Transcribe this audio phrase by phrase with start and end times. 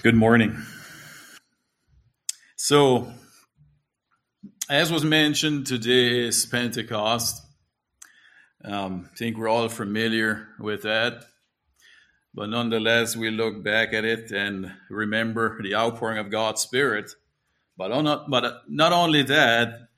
[0.00, 0.56] Good morning.
[2.54, 3.12] So,
[4.70, 7.44] as was mentioned, today is Pentecost.
[8.64, 11.24] Um, I think we're all familiar with that.
[12.32, 17.10] But nonetheless, we look back at it and remember the outpouring of God's Spirit.
[17.76, 19.88] But not, but not only that,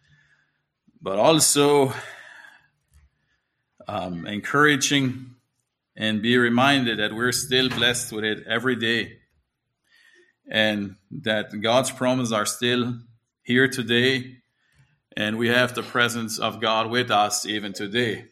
[1.03, 1.93] but also
[3.87, 5.35] um, encouraging
[5.95, 9.20] and be reminded that we're still blessed with it every day
[10.49, 12.99] and that God's promises are still
[13.43, 14.37] here today,
[15.17, 18.27] and we have the presence of God with us even today,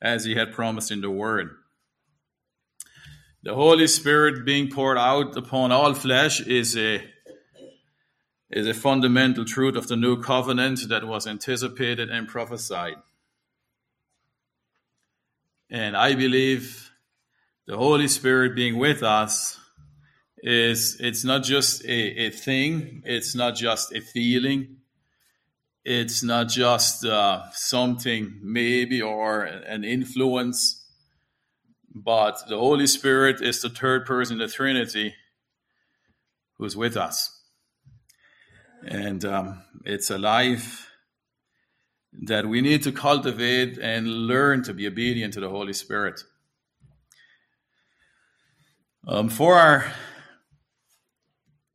[0.00, 1.50] as He had promised in the Word.
[3.42, 7.02] The Holy Spirit being poured out upon all flesh is a
[8.50, 12.96] is a fundamental truth of the new covenant that was anticipated and prophesied.
[15.70, 16.90] And I believe
[17.66, 19.59] the Holy Spirit being with us
[20.42, 24.76] is it's not just a, a thing, it's not just a feeling,
[25.84, 30.84] it's not just uh, something maybe or an influence,
[31.94, 35.14] but the Holy Spirit is the third person in the Trinity
[36.58, 37.36] who's with us.
[38.86, 40.90] And um, it's a life
[42.12, 46.20] that we need to cultivate and learn to be obedient to the Holy Spirit.
[49.06, 49.92] Um, for our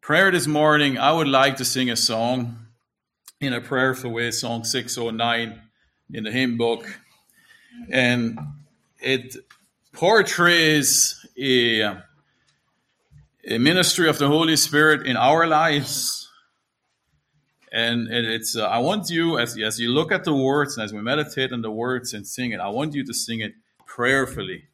[0.06, 2.68] prayer this morning, I would like to sing a song
[3.42, 5.60] in a prayerful way, song 609
[6.14, 7.00] in the hymn book.
[7.90, 8.38] And
[9.00, 9.36] it
[9.94, 11.82] portrays a,
[13.50, 16.30] a ministry of the Holy Spirit in our lives.
[17.72, 20.94] And it's, uh, I want you, as, as you look at the words and as
[20.94, 23.54] we meditate on the words and sing it, I want you to sing it
[23.88, 24.66] prayerfully.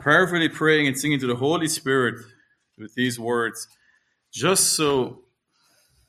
[0.00, 2.24] Prayerfully praying and singing to the Holy Spirit
[2.78, 3.68] with these words
[4.36, 5.20] just so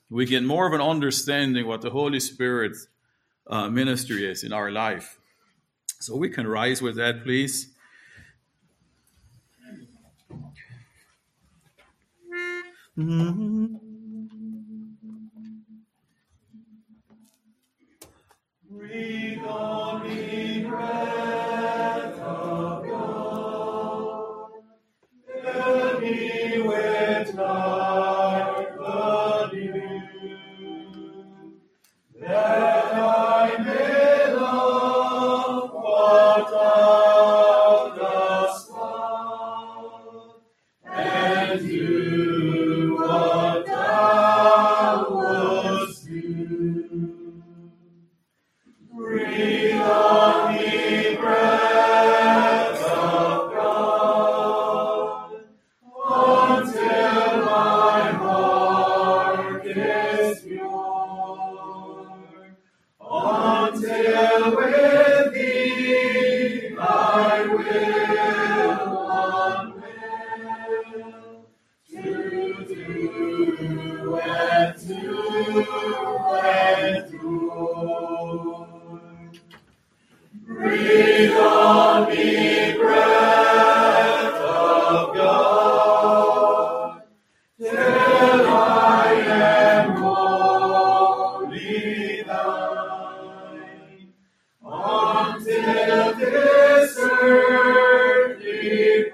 [0.10, 2.90] we get more of an understanding what the Holy Spirit's
[3.50, 5.18] uh, ministry is in our life.
[6.02, 7.74] So we can rise with that, please.
[12.98, 13.88] Mm-hmm.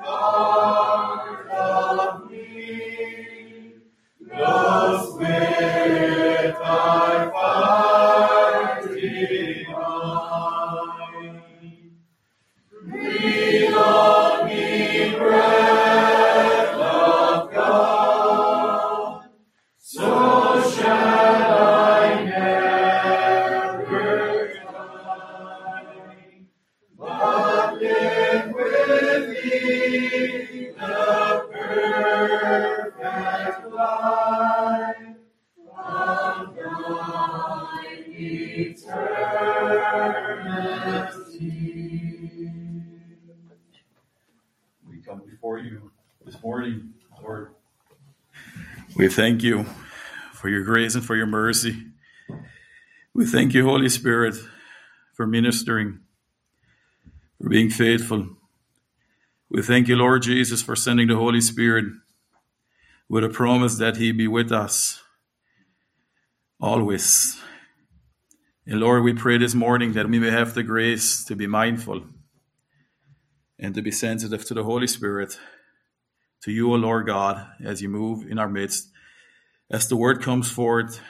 [0.04, 0.83] We
[49.14, 49.66] thank you
[50.34, 51.86] for your grace and for your mercy.
[53.14, 54.36] We thank you, Holy Spirit,
[55.14, 56.00] for ministering,
[57.38, 58.28] for being faithful.
[59.52, 61.86] We thank you, Lord Jesus, for sending the Holy Spirit
[63.08, 65.00] with a promise that He be with us
[66.60, 67.40] always.
[68.66, 72.02] And Lord, we pray this morning that we may have the grace to be mindful
[73.60, 75.38] and to be sensitive to the Holy Spirit
[76.42, 78.90] to you, O Lord God, as you move in our midst,
[79.74, 81.02] as the word comes forth,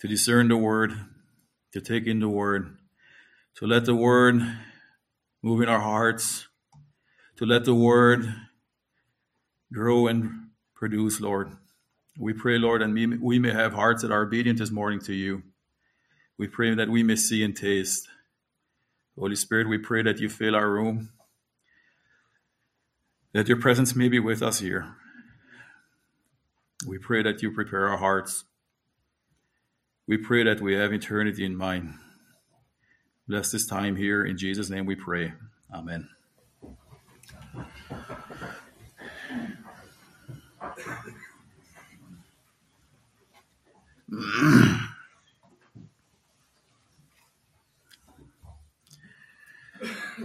[0.00, 0.92] to discern the word,
[1.72, 2.76] to take in the word,
[3.54, 4.42] to let the word
[5.40, 6.48] move in our hearts,
[7.36, 8.26] to let the word
[9.72, 11.56] grow and produce, Lord.
[12.18, 12.92] We pray, Lord, and
[13.22, 15.44] we may have hearts that are obedient this morning to you.
[16.36, 18.08] We pray that we may see and taste.
[19.16, 21.10] Holy Spirit, we pray that you fill our room,
[23.32, 24.96] that your presence may be with us here.
[26.86, 28.44] We pray that you prepare our hearts.
[30.06, 31.94] We pray that we have eternity in mind.
[33.26, 34.24] Bless this time here.
[34.24, 35.32] In Jesus' name we pray.
[35.74, 36.08] Amen.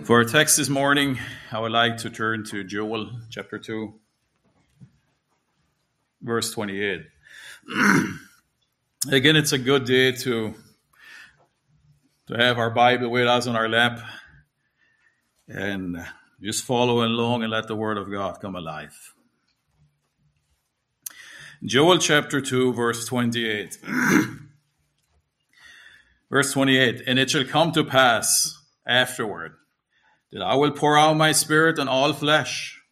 [0.04, 1.20] For our text this morning,
[1.52, 3.94] I would like to turn to Joel chapter 2,
[6.24, 7.02] verse 28.
[9.12, 10.54] Again, it's a good day to,
[12.28, 14.00] to have our Bible with us on our lap
[15.48, 15.98] and
[16.42, 19.14] just follow along and let the Word of God come alive.
[21.64, 23.78] Joel chapter 2, verse 28.
[26.30, 29.54] verse 28 And it shall come to pass afterward
[30.32, 32.83] that I will pour out my spirit on all flesh.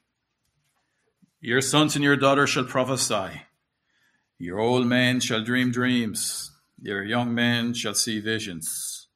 [1.41, 3.41] Your sons and your daughters shall prophesy.
[4.37, 6.51] Your old men shall dream dreams.
[6.79, 9.07] Your young men shall see visions.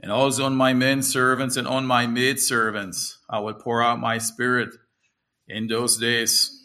[0.00, 4.00] And also on my men servants and on my maid servants I will pour out
[4.00, 4.70] my spirit
[5.46, 6.62] in those days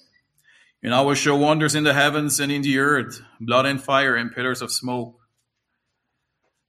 [0.83, 4.15] and I will show wonders in the heavens and in the earth, blood and fire
[4.15, 5.19] and pillars of smoke.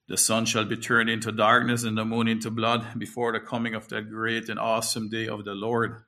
[0.09, 3.75] The sun shall be turned into darkness and the moon into blood before the coming
[3.75, 6.03] of that great and awesome day of the Lord.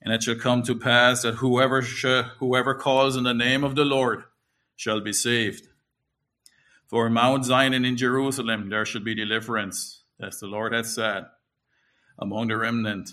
[0.00, 3.84] And it shall come to pass that whoever whoever calls in the name of the
[3.84, 4.24] Lord
[4.76, 5.68] shall be saved.
[6.86, 10.86] For in Mount Zion and in Jerusalem there shall be deliverance, as the Lord hath
[10.86, 11.26] said,
[12.18, 13.10] among the remnant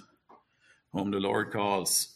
[0.91, 2.15] whom the Lord calls.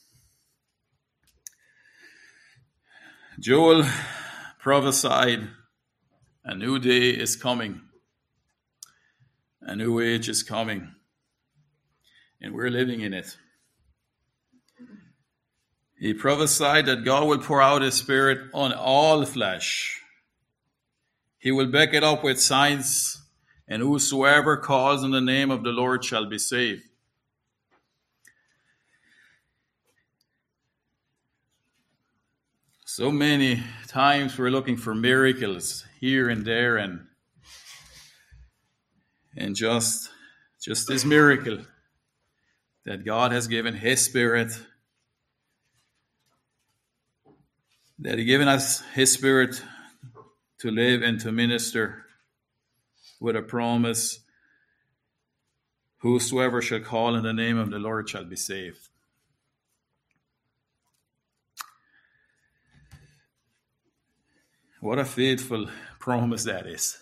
[3.39, 3.85] Joel
[4.59, 5.47] prophesied
[6.43, 7.81] a new day is coming,
[9.61, 10.95] a new age is coming,
[12.41, 13.37] and we're living in it.
[15.99, 20.01] He prophesied that God will pour out His Spirit on all flesh.
[21.37, 23.21] He will back it up with signs,
[23.67, 26.83] and whosoever calls on the name of the Lord shall be saved.
[32.85, 37.07] So many times we're looking for miracles here and there and
[39.37, 40.09] and just
[40.61, 41.59] just this miracle
[42.85, 44.51] that God has given his spirit
[48.01, 49.61] that he given us his spirit
[50.59, 52.05] to live and to minister
[53.19, 54.19] with a promise
[55.97, 58.89] whosoever shall call in the name of the Lord shall be saved
[64.81, 65.67] What a faithful
[65.99, 66.97] promise that is.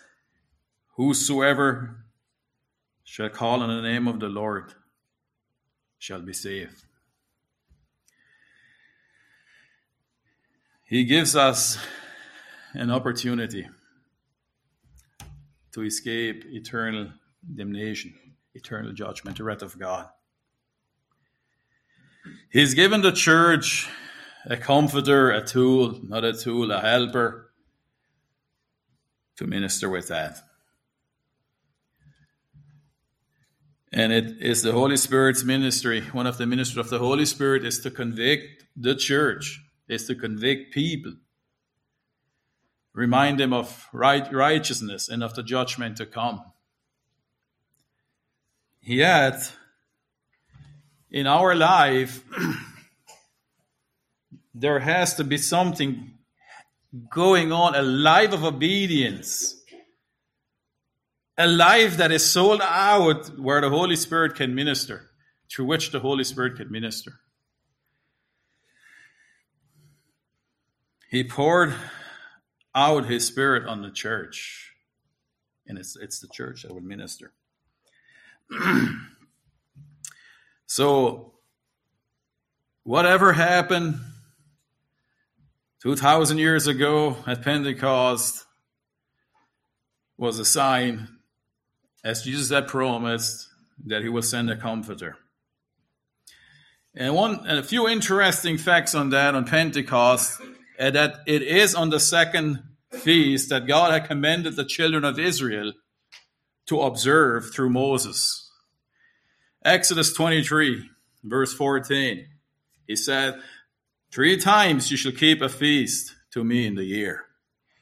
[0.96, 1.98] Whosoever
[3.04, 4.74] shall call on the name of the Lord
[6.00, 6.87] shall be saved.
[10.88, 11.78] He gives us
[12.74, 13.68] an opportunity
[15.74, 17.10] to escape eternal
[17.56, 18.14] damnation,
[18.54, 20.08] eternal judgment, the wrath of God.
[22.50, 23.90] He's given the church
[24.46, 27.52] a comforter, a tool, not a tool, a helper,
[29.36, 30.38] to minister with that.
[33.92, 36.02] And it is the Holy Spirit's ministry.
[36.14, 40.16] One of the ministries of the Holy Spirit is to convict the church, is to
[40.16, 41.14] convict people,
[42.94, 46.44] remind them of right, righteousness and of the judgment to come.
[48.82, 49.52] Yet,
[51.12, 52.24] in our life,
[54.54, 56.12] there has to be something
[57.12, 59.56] going on, a life of obedience,
[61.38, 65.10] a life that is sold out where the Holy Spirit can minister,
[65.52, 67.14] through which the Holy Spirit can minister.
[71.10, 71.74] He poured
[72.76, 74.74] out his spirit on the church,
[75.66, 77.32] and it's, it's the church that would minister.
[80.66, 81.34] so,
[82.84, 84.00] whatever happened
[85.82, 88.46] 2,000 years ago at Pentecost
[90.18, 91.08] was a sign,
[92.04, 93.48] as Jesus had promised,
[93.86, 95.18] that he would send a comforter.
[96.94, 100.42] And one and a few interesting facts on that on Pentecost,
[100.80, 105.20] uh, that it is on the second feast that God had commanded the children of
[105.20, 105.74] Israel
[106.68, 108.52] to observe through Moses.
[109.64, 110.90] Exodus 23,
[111.24, 112.28] verse 14.
[112.88, 113.40] He said,
[114.12, 117.26] Three times you shall keep a feast to me in the year.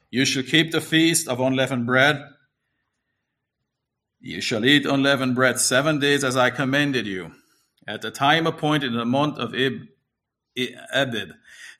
[0.09, 2.23] You shall keep the feast of unleavened bread.
[4.19, 7.31] You shall eat unleavened bread seven days as I commanded you,
[7.87, 9.87] at the time appointed in the month of Ib-
[10.93, 11.31] Abib.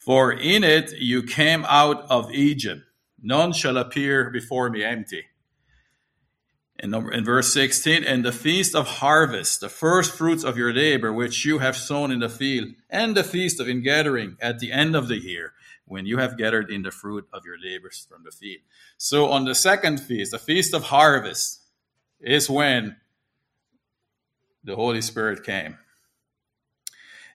[0.05, 2.83] For in it you came out of Egypt.
[3.19, 5.23] None shall appear before me empty.
[6.77, 10.71] In, number, in verse 16, and the feast of harvest, the first fruits of your
[10.71, 14.71] labor, which you have sown in the field, and the feast of ingathering at the
[14.71, 15.53] end of the year,
[15.85, 18.61] when you have gathered in the fruit of your labors from the field.
[18.97, 21.61] So on the second feast, the feast of harvest,
[22.19, 22.97] is when
[24.63, 25.77] the Holy Spirit came.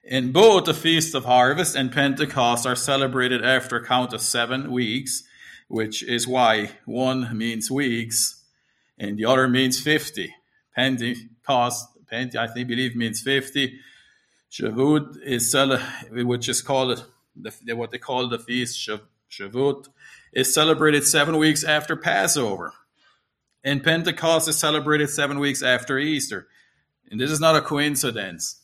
[0.03, 4.71] In both the Feast of Harvest and Pentecost are celebrated after a count of seven
[4.71, 5.23] weeks,
[5.67, 8.43] which is why one means weeks
[8.97, 10.33] and the other means 50.
[10.75, 13.79] Pentecost, Pente, I think, believe means 50.
[14.51, 15.55] Shavuot is,
[16.11, 17.05] which is called
[17.35, 18.89] the, what they call the feast
[19.29, 19.87] Shavuot,
[20.33, 22.73] is celebrated seven weeks after Passover.
[23.63, 26.47] And Pentecost is celebrated seven weeks after Easter.
[27.11, 28.60] And this is not a coincidence.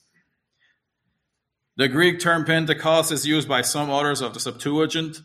[1.78, 5.22] The Greek term Pentecost is used by some authors of the Septuagint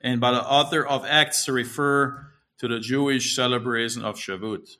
[0.00, 4.76] and by the author of Acts to refer to the Jewish celebration of Shavuot.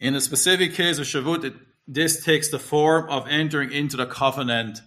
[0.00, 1.54] In the specific case of Shavuot, it,
[1.86, 4.80] this takes the form of entering into the covenant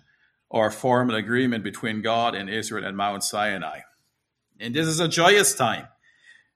[0.49, 3.79] or formal agreement between God and Israel at Mount Sinai.
[4.59, 5.87] And this is a joyous time,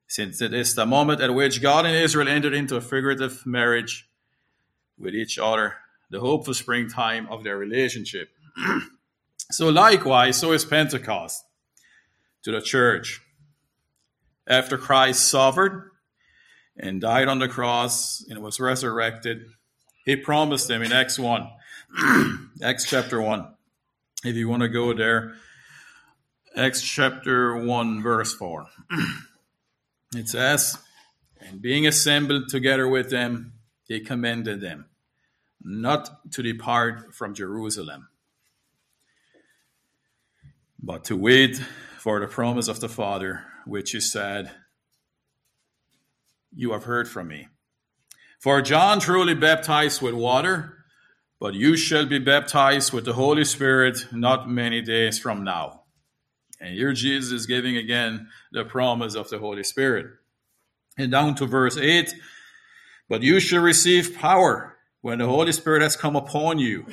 [0.08, 4.10] since it is the moment at which God and Israel entered into a figurative marriage
[5.00, 5.76] with each other,
[6.10, 8.30] the hopeful springtime of their relationship.
[9.52, 11.44] so, likewise, so is Pentecost
[12.44, 13.22] to the church
[14.48, 15.92] after Christ suffered
[16.78, 19.46] and died on the cross and was resurrected,
[20.06, 21.48] he promised them in Acts 1,
[22.64, 23.48] Acts chapter 1.
[24.24, 25.36] If you want to go there,
[26.56, 28.68] Acts chapter 1, verse 4.
[30.16, 30.78] it says,
[31.42, 33.54] And being assembled together with them,
[33.88, 34.86] he commended them
[35.68, 38.08] not to depart from Jerusalem,
[40.82, 41.58] but to wait
[42.00, 44.52] for the promise of the Father which is said,
[46.56, 47.50] You have heard from me.
[48.40, 50.86] For John truly baptized with water,
[51.38, 55.82] but you shall be baptized with the Holy Spirit not many days from now.
[56.62, 60.08] And here Jesus is giving again the promise of the Holy Spirit.
[60.98, 62.14] And down to verse 8
[63.10, 66.86] But you shall receive power when the Holy Spirit has come upon you.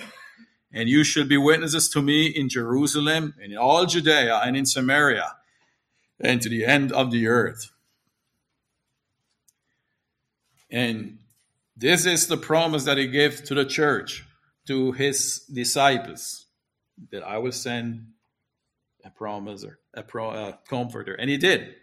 [0.73, 4.67] And you shall be witnesses to me in Jerusalem, and in all Judea, and in
[4.67, 5.37] Samaria,
[6.21, 7.71] and to the end of the earth.
[10.71, 11.19] And
[11.77, 14.25] this is the promise that he gave to the church,
[14.67, 16.47] to his disciples,
[17.13, 18.09] that I will send
[19.05, 21.15] a promiser, a, pro, a comforter.
[21.15, 21.75] And he did.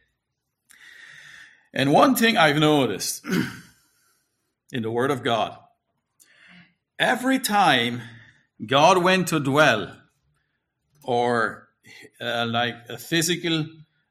[1.73, 3.25] And one thing I've noticed
[4.73, 5.57] in the Word of God,
[7.01, 7.99] every time
[8.63, 9.97] God went to dwell,
[11.03, 11.67] or
[12.21, 13.65] uh, like a physical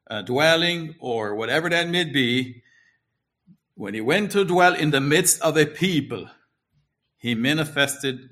[0.09, 2.61] uh, dwelling or whatever that may be,
[3.75, 6.27] when he went to dwell in the midst of a people,
[7.17, 8.29] he manifested,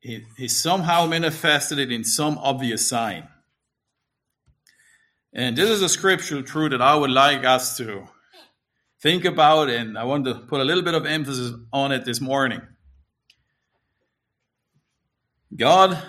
[0.00, 3.28] he, he somehow manifested it in some obvious sign.
[5.34, 8.08] And this is a scriptural truth that I would like us to
[9.02, 12.22] think about, and I want to put a little bit of emphasis on it this
[12.22, 12.62] morning.
[15.54, 16.02] God,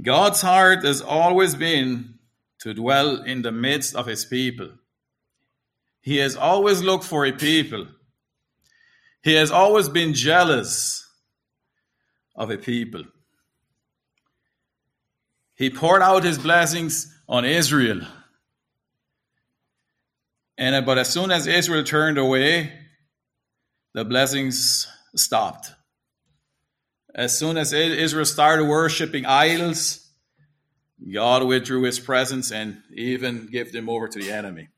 [0.00, 2.18] God's heart has always been
[2.60, 4.70] to dwell in the midst of his people.
[6.00, 7.86] He has always looked for a people.
[9.22, 11.06] He has always been jealous
[12.36, 13.04] of a people.
[15.54, 18.00] He poured out his blessings on Israel.
[20.58, 22.72] And uh, but as soon as Israel turned away,
[23.92, 25.72] the blessings stopped.
[27.14, 30.08] As soon as Israel started worshiping idols,
[31.12, 34.68] God withdrew his presence and even gave them over to the enemy.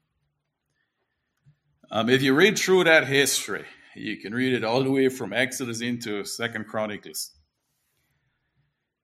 [1.91, 3.65] Um, if you read through that history,
[3.95, 7.31] you can read it all the way from Exodus into Second Chronicles.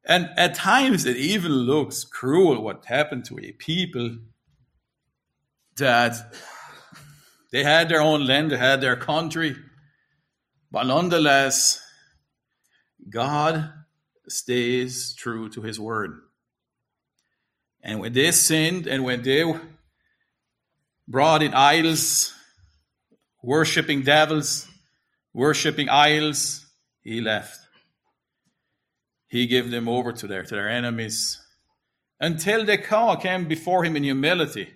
[0.04, 4.18] And at times it even looks cruel what happened to a people
[5.76, 6.34] that
[7.50, 9.56] they had their own land, they had their country,
[10.70, 11.81] but nonetheless,
[13.08, 13.70] God
[14.28, 16.20] stays true to his word.
[17.82, 19.44] And when they sinned and when they
[21.08, 22.32] brought in idols,
[23.42, 24.68] worshiping devils,
[25.34, 26.66] worshiping idols,
[27.02, 27.58] he left.
[29.26, 31.40] He gave them over to their, to their enemies
[32.20, 34.72] until they came before him in humility.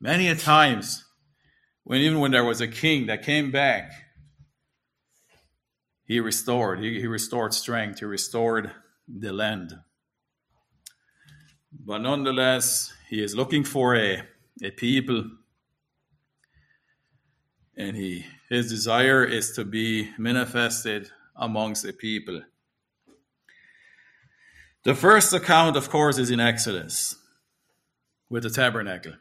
[0.00, 1.04] Many a times,
[1.84, 3.92] when even when there was a king that came back,
[6.04, 6.80] he restored.
[6.80, 8.00] He, he restored strength.
[8.00, 8.70] He restored
[9.08, 9.78] the land.
[11.72, 14.22] But nonetheless, he is looking for a,
[14.62, 15.24] a people,
[17.76, 22.42] and he his desire is to be manifested amongst the people.
[24.84, 27.16] The first account, of course, is in Exodus
[28.28, 29.14] with the tabernacle.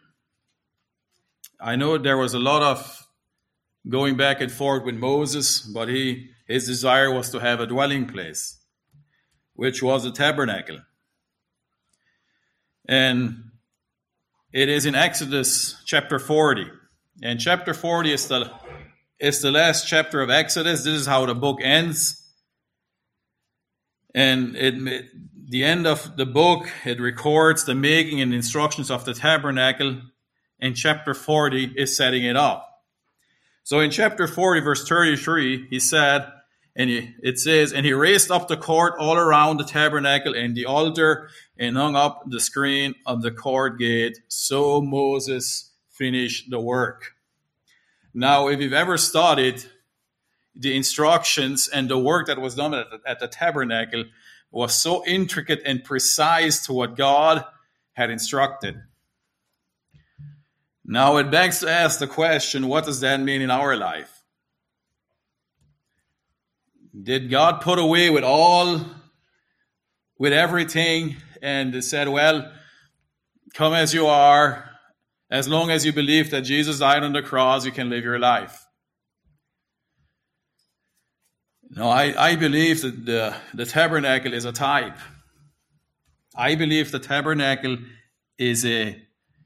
[1.61, 3.07] I know there was a lot of
[3.87, 8.07] going back and forth with Moses, but he his desire was to have a dwelling
[8.07, 8.57] place,
[9.53, 10.79] which was a tabernacle.
[12.87, 13.51] And
[14.51, 16.65] it is in Exodus chapter 40.
[17.23, 18.51] And chapter 40 is the
[19.19, 20.83] is the last chapter of Exodus.
[20.83, 22.17] This is how the book ends.
[24.15, 25.05] And it
[25.51, 30.01] the end of the book, it records the making and instructions of the tabernacle,
[30.59, 32.67] and chapter 40 is setting it up.
[33.63, 36.25] So in chapter 40, verse 33, he said,
[36.75, 40.55] and he, it says, And he raised up the court all around the tabernacle and
[40.55, 44.19] the altar, and hung up the screen of the court gate.
[44.27, 47.13] So Moses finished the work.
[48.13, 49.63] Now, if you've ever studied
[50.55, 54.05] the instructions and the work that was done at the, at the tabernacle,
[54.51, 57.45] was so intricate and precise to what God
[57.93, 58.75] had instructed.
[60.83, 64.20] Now it begs to ask the question what does that mean in our life?
[66.99, 68.81] Did God put away with all,
[70.17, 72.51] with everything, and said, Well,
[73.53, 74.69] come as you are,
[75.29, 78.19] as long as you believe that Jesus died on the cross, you can live your
[78.19, 78.65] life?
[81.73, 84.97] No, I, I believe that the, the tabernacle is a type.
[86.35, 87.77] I believe the tabernacle
[88.37, 89.01] is a,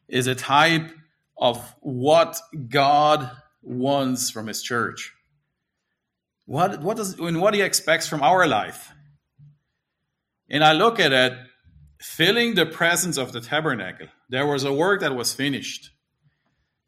[0.07, 0.91] is a type
[1.37, 3.29] of what God
[3.61, 5.14] wants from his church.
[6.45, 8.91] What, what, does, and what he expects from our life.
[10.49, 11.33] And I look at it,
[11.99, 14.07] filling the presence of the tabernacle.
[14.29, 15.89] There was a work that was finished.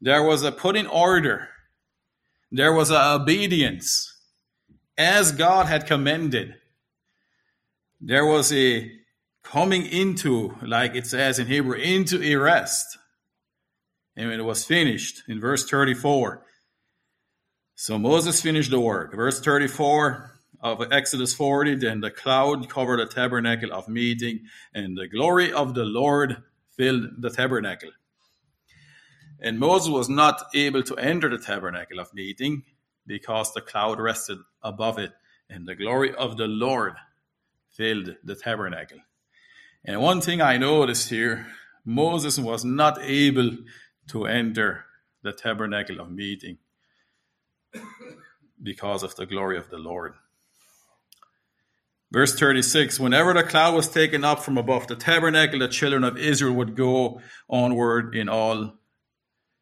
[0.00, 1.48] There was a put in order.
[2.52, 4.14] There was a obedience
[4.96, 6.54] as God had commanded.
[8.00, 8.90] There was a
[9.42, 12.98] coming into, like it says in Hebrew, into a rest.
[14.16, 16.44] And it was finished in verse 34.
[17.80, 19.14] So Moses finished the work.
[19.14, 25.06] Verse 34 of Exodus 40 Then the cloud covered the tabernacle of meeting, and the
[25.06, 26.42] glory of the Lord
[26.76, 27.92] filled the tabernacle.
[29.38, 32.64] And Moses was not able to enter the tabernacle of meeting
[33.06, 35.12] because the cloud rested above it,
[35.48, 36.94] and the glory of the Lord
[37.70, 38.98] filled the tabernacle.
[39.84, 41.46] And one thing I noticed here
[41.84, 43.52] Moses was not able
[44.08, 44.84] to enter
[45.22, 46.58] the tabernacle of meeting
[48.62, 50.14] because of the glory of the Lord.
[52.10, 56.16] Verse 36 Whenever the cloud was taken up from above the tabernacle, the children of
[56.16, 58.74] Israel would go onward in all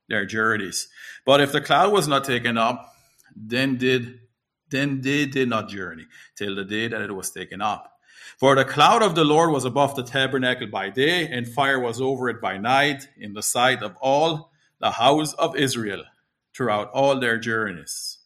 [0.08, 0.88] their journeys.
[1.24, 2.92] But if the cloud was not taken up,
[3.34, 4.20] then did
[4.68, 7.92] then they did not journey till the day that it was taken up.
[8.38, 12.00] For the cloud of the Lord was above the tabernacle by day, and fire was
[12.00, 14.50] over it by night, in the sight of all
[14.80, 16.02] the house of Israel
[16.56, 18.18] throughout all their journeys.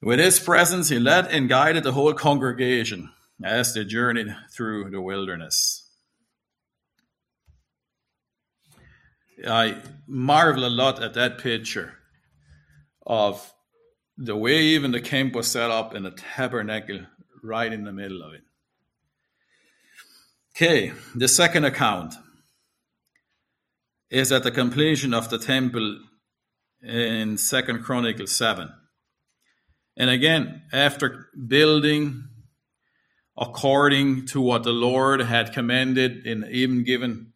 [0.00, 3.10] With his presence, he led and guided the whole congregation
[3.44, 5.88] as they journeyed through the wilderness.
[9.46, 11.94] I marvel a lot at that picture
[13.06, 13.52] of
[14.16, 17.00] the way even the camp was set up and the tabernacle
[17.42, 18.42] right in the middle of it.
[20.54, 22.14] Okay, the second account
[24.10, 25.98] is at the completion of the temple
[26.82, 28.72] in Second Chronicles 7.
[29.96, 32.24] And again, after building
[33.36, 37.32] according to what the Lord had commanded and even given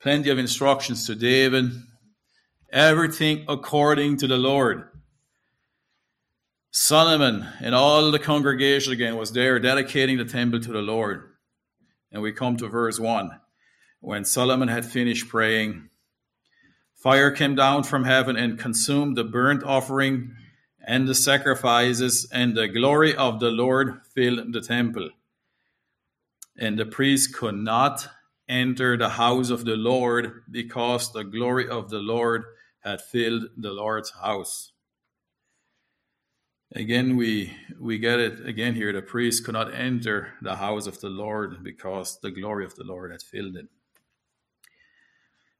[0.00, 1.70] plenty of instructions to David,
[2.72, 4.84] everything according to the Lord.
[6.70, 11.24] Solomon and all the congregation again was there dedicating the temple to the Lord.
[12.12, 13.30] And we come to verse 1.
[14.00, 15.88] When Solomon had finished praying,
[16.98, 20.34] fire came down from heaven and consumed the burnt offering
[20.86, 25.10] and the sacrifices, and the glory of the Lord filled the temple.
[26.56, 28.08] And the priest could not
[28.48, 32.44] enter the house of the Lord because the glory of the Lord
[32.80, 34.72] had filled the Lord's house.
[36.74, 38.92] Again, we, we get it again here.
[38.92, 42.84] The priest could not enter the house of the Lord because the glory of the
[42.84, 43.68] Lord had filled it.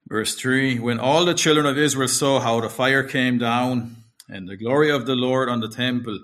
[0.09, 3.97] Verse 3 When all the children of Israel saw how the fire came down
[4.29, 6.19] and the glory of the Lord on the temple,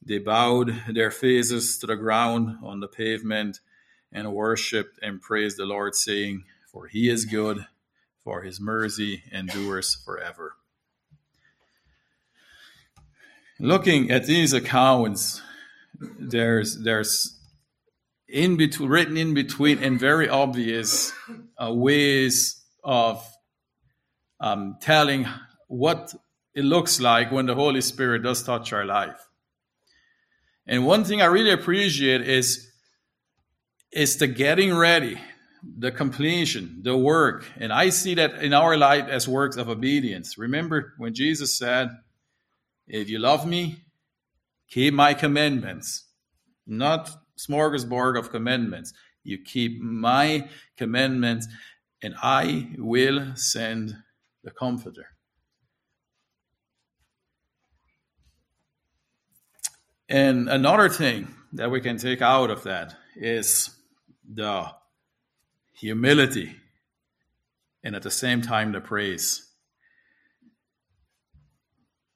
[0.00, 3.58] they bowed their faces to the ground on the pavement
[4.12, 7.66] and worshipped and praised the Lord, saying, For he is good,
[8.22, 10.54] for his mercy endures forever.
[13.58, 15.42] Looking at these accounts,
[16.00, 17.36] there's there's
[18.28, 21.12] in between written in between and very obvious
[21.60, 23.24] uh, ways of
[24.40, 25.26] um, telling
[25.66, 26.14] what
[26.54, 29.28] it looks like when the Holy Spirit does touch our life.
[30.66, 32.66] And one thing I really appreciate is
[33.90, 35.18] is the getting ready,
[35.62, 37.46] the completion, the work.
[37.56, 40.36] And I see that in our life as works of obedience.
[40.36, 41.88] Remember when Jesus said,
[42.86, 43.84] If you love me,
[44.68, 46.04] keep my commandments.
[46.66, 48.92] Not smorgasbord of commandments.
[49.24, 51.48] You keep my commandments,
[52.02, 53.96] and I will send
[54.44, 55.06] the Comforter.
[60.08, 63.70] And another thing that we can take out of that is
[64.26, 64.70] the
[65.74, 66.56] humility
[67.84, 69.44] and at the same time the praise.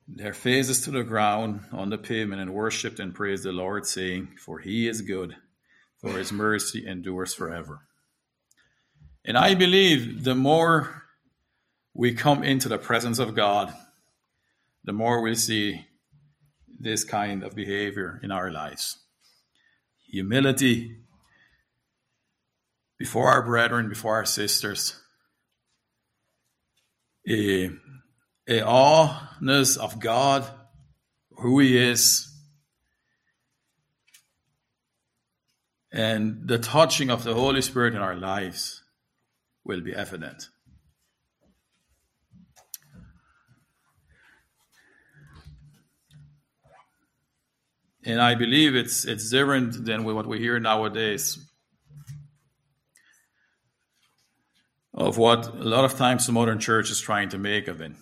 [0.08, 4.34] Their faces to the ground on the pavement and worshipped and praised the Lord, saying,
[4.38, 5.36] For he is good,
[5.98, 7.86] for his mercy endures forever.
[9.24, 11.04] And I believe the more
[11.94, 13.72] we come into the presence of God,
[14.84, 15.86] the more we see
[16.80, 18.98] this kind of behavior in our lives.
[20.10, 20.96] Humility
[22.98, 25.00] before our brethren, before our sisters.
[27.28, 27.70] A,
[28.48, 30.44] a awness of God,
[31.38, 32.28] who He is,
[35.92, 38.81] and the touching of the Holy Spirit in our lives
[39.64, 40.48] will be evident.
[48.04, 51.38] And I believe it's it's different than what we hear nowadays.
[54.94, 57.92] Of what a lot of times the modern church is trying to make of it.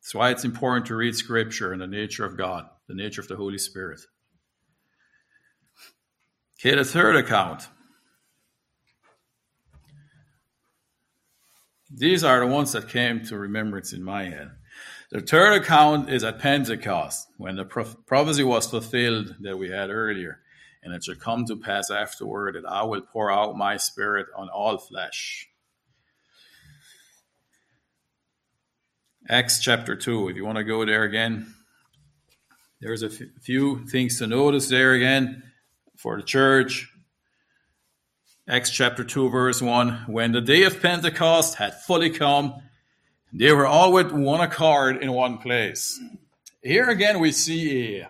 [0.00, 3.28] That's why it's important to read scripture and the nature of God, the nature of
[3.28, 4.00] the Holy Spirit.
[6.58, 7.68] Okay, the third account.
[11.94, 14.52] These are the ones that came to remembrance in my head.
[15.10, 20.40] The third account is at Pentecost, when the prophecy was fulfilled that we had earlier.
[20.82, 24.48] And it shall come to pass afterward that I will pour out my spirit on
[24.48, 25.48] all flesh.
[29.28, 31.54] Acts chapter 2, if you want to go there again,
[32.80, 35.44] there's a f- few things to notice there again
[35.96, 36.91] for the church.
[38.48, 42.60] Acts chapter 2, verse 1 When the day of Pentecost had fully come,
[43.32, 46.00] they were all with one accord in one place.
[46.60, 48.08] Here again, we see a,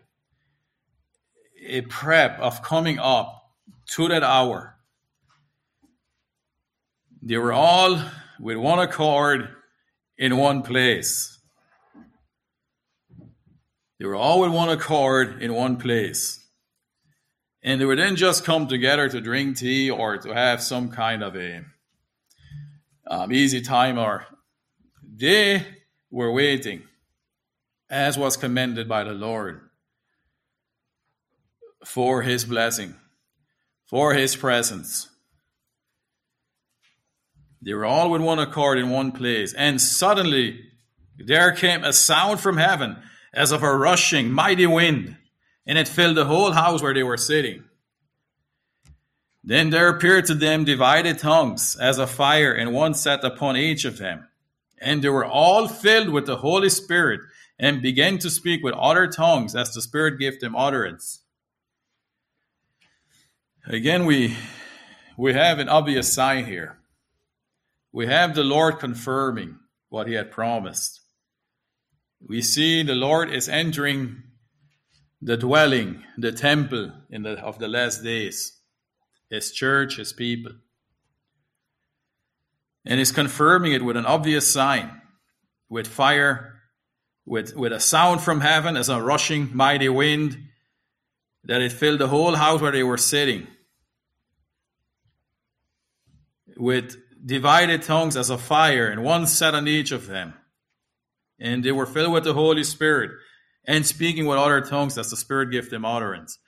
[1.66, 3.52] a prep of coming up
[3.90, 4.78] to that hour.
[7.20, 8.02] They were all
[8.40, 9.50] with one accord
[10.16, 11.38] in one place.
[14.00, 16.41] They were all with one accord in one place.
[17.62, 21.22] And they would then just come together to drink tea or to have some kind
[21.22, 21.64] of a
[23.08, 24.26] um, easy time or
[25.14, 25.64] they
[26.10, 26.82] were waiting,
[27.90, 29.60] as was commanded by the Lord,
[31.84, 32.94] for his blessing,
[33.86, 35.08] for his presence.
[37.60, 40.60] They were all with one accord in one place, and suddenly
[41.16, 42.96] there came a sound from heaven
[43.32, 45.16] as of a rushing mighty wind,
[45.66, 47.64] and it filled the whole house where they were sitting.
[49.44, 53.84] Then there appeared to them divided tongues as a fire, and one sat upon each
[53.84, 54.28] of them
[54.82, 57.20] and they were all filled with the Holy Spirit
[57.58, 61.20] and began to speak with other tongues as the Spirit gave them utterance.
[63.66, 64.36] Again, we,
[65.16, 66.78] we have an obvious sign here.
[67.92, 71.00] We have the Lord confirming what he had promised.
[72.26, 74.24] We see the Lord is entering
[75.22, 78.58] the dwelling, the temple in the, of the last days,
[79.30, 80.52] his church, his people
[82.84, 85.00] and is confirming it with an obvious sign
[85.68, 86.52] with fire
[87.24, 90.36] with, with a sound from heaven as a rushing mighty wind,
[91.44, 93.46] that it filled the whole house where they were sitting.
[96.56, 100.34] With divided tongues as a fire, and one sat on each of them.
[101.38, 103.12] And they were filled with the Holy Spirit,
[103.64, 106.38] and speaking with other tongues as the Spirit gave them utterance.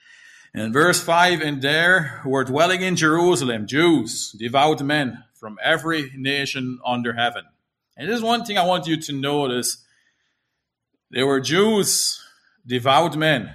[0.55, 6.79] And verse 5 And there were dwelling in Jerusalem Jews, devout men from every nation
[6.87, 7.45] under heaven.
[7.97, 9.85] And this is one thing I want you to notice.
[11.11, 12.21] There were Jews,
[12.67, 13.55] devout men,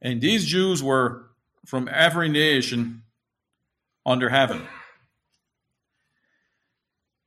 [0.00, 1.30] and these Jews were
[1.66, 3.02] from every nation
[4.04, 4.62] under heaven.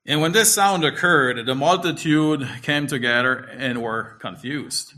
[0.06, 4.94] And when this sound occurred, the multitude came together and were confused.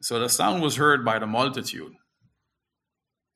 [0.00, 1.94] So the sound was heard by the multitude.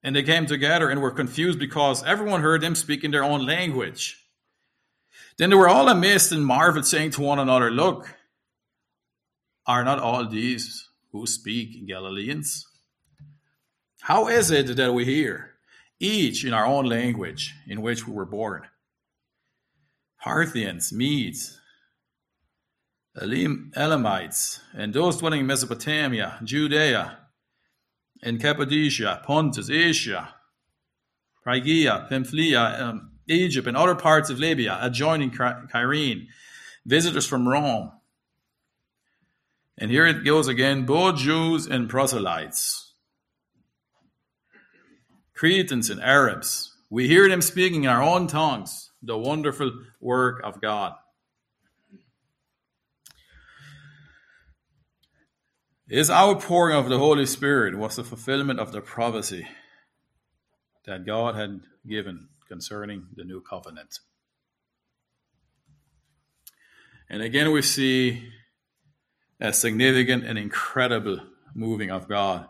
[0.03, 3.47] And they came together and were confused because everyone heard them speak in their own
[3.47, 4.21] language.
[5.39, 8.15] Then they were all amazed and marveled, saying to one another, Look,
[9.67, 12.67] are not all these who speak Galileans?
[14.01, 15.55] How is it that we hear,
[15.99, 18.67] each in our own language in which we were born?
[20.21, 21.59] Parthians, Medes,
[23.17, 27.19] Elamites, and those dwelling in Mesopotamia, Judea,
[28.23, 30.35] and Cappadocia, Pontus, Asia,
[31.43, 35.33] Phrygia, Pamphylia, um, Egypt, and other parts of Libya adjoining
[35.71, 36.29] Cyrene,
[36.85, 37.93] visitors from Rome.
[39.79, 42.95] And here it goes again both Jews and proselytes,
[45.35, 46.73] Cretans and Arabs.
[46.91, 50.95] We hear them speaking in our own tongues the wonderful work of God.
[55.89, 59.47] His outpouring of the Holy Spirit was the fulfillment of the prophecy
[60.87, 63.99] that God had given concerning the new covenant.
[67.11, 68.31] And again, we see
[69.41, 71.21] a significant and incredible
[71.55, 72.49] moving of God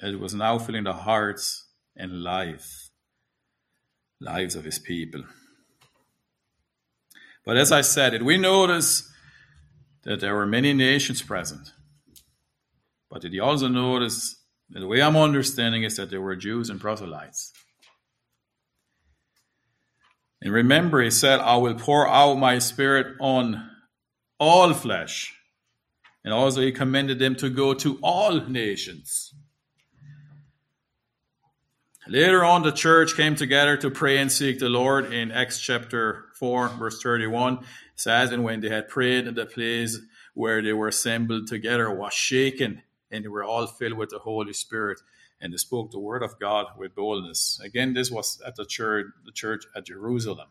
[0.00, 2.90] as it was now filling the hearts and life,
[4.20, 5.24] lives of his people.
[7.44, 9.12] But as I said it, we notice
[10.04, 11.72] that there were many nations present.
[13.10, 16.70] But did you also notice that the way I'm understanding is that there were Jews
[16.70, 17.52] and proselytes?
[20.40, 23.70] And remember, he said, I will pour out my spirit on
[24.38, 25.34] all flesh.
[26.24, 29.34] And also, he commended them to go to all nations.
[32.06, 36.26] Later on, the church came together to pray and seek the Lord in Acts chapter
[36.36, 37.54] 4, verse 31.
[37.58, 37.64] It
[37.96, 39.98] says, And when they had prayed, the place
[40.34, 44.52] where they were assembled together was shaken, and they were all filled with the Holy
[44.52, 45.00] Spirit,
[45.40, 47.60] and they spoke the word of God with boldness.
[47.64, 50.48] Again, this was at the church, the church at Jerusalem.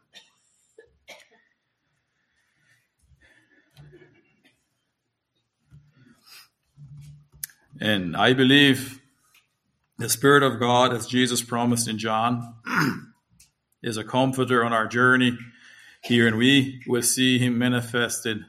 [7.79, 9.01] And I believe
[9.99, 12.55] the Spirit of God, as Jesus promised in John,
[13.83, 15.37] is a comforter on our journey
[16.01, 18.39] here, and we will see Him manifested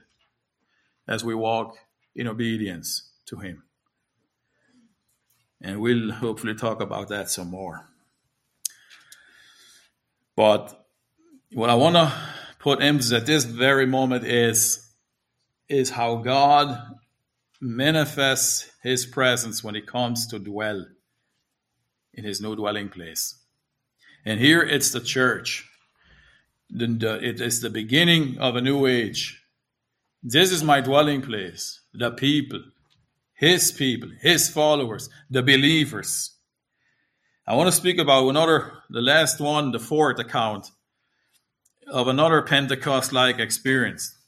[1.07, 1.77] as we walk
[2.14, 3.67] in obedience to Him.
[5.61, 7.88] And we'll hopefully talk about that some more.
[10.37, 10.87] But
[11.53, 12.12] what I want to
[12.59, 14.88] put emphasis at this very moment is,
[15.68, 16.81] is how God
[17.61, 20.87] manifests His presence when He comes to dwell
[22.18, 23.37] in his new dwelling place.
[24.25, 25.71] And here it's the church.
[26.68, 29.40] It is the beginning of a new age.
[30.21, 32.62] This is my dwelling place, the people,
[33.38, 36.33] his people, his followers, the believers.
[37.46, 40.72] I want to speak about another, the last one, the fourth account
[41.87, 44.18] of another Pentecost like experience.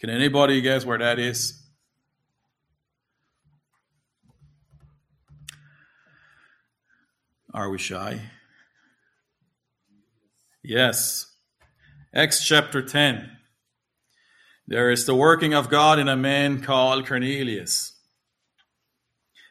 [0.00, 1.62] Can anybody guess where that is?
[7.54, 8.20] Are we shy?
[10.64, 11.36] Yes.
[12.12, 13.37] Acts chapter 10.
[14.70, 17.94] There is the working of God in a man called Cornelius.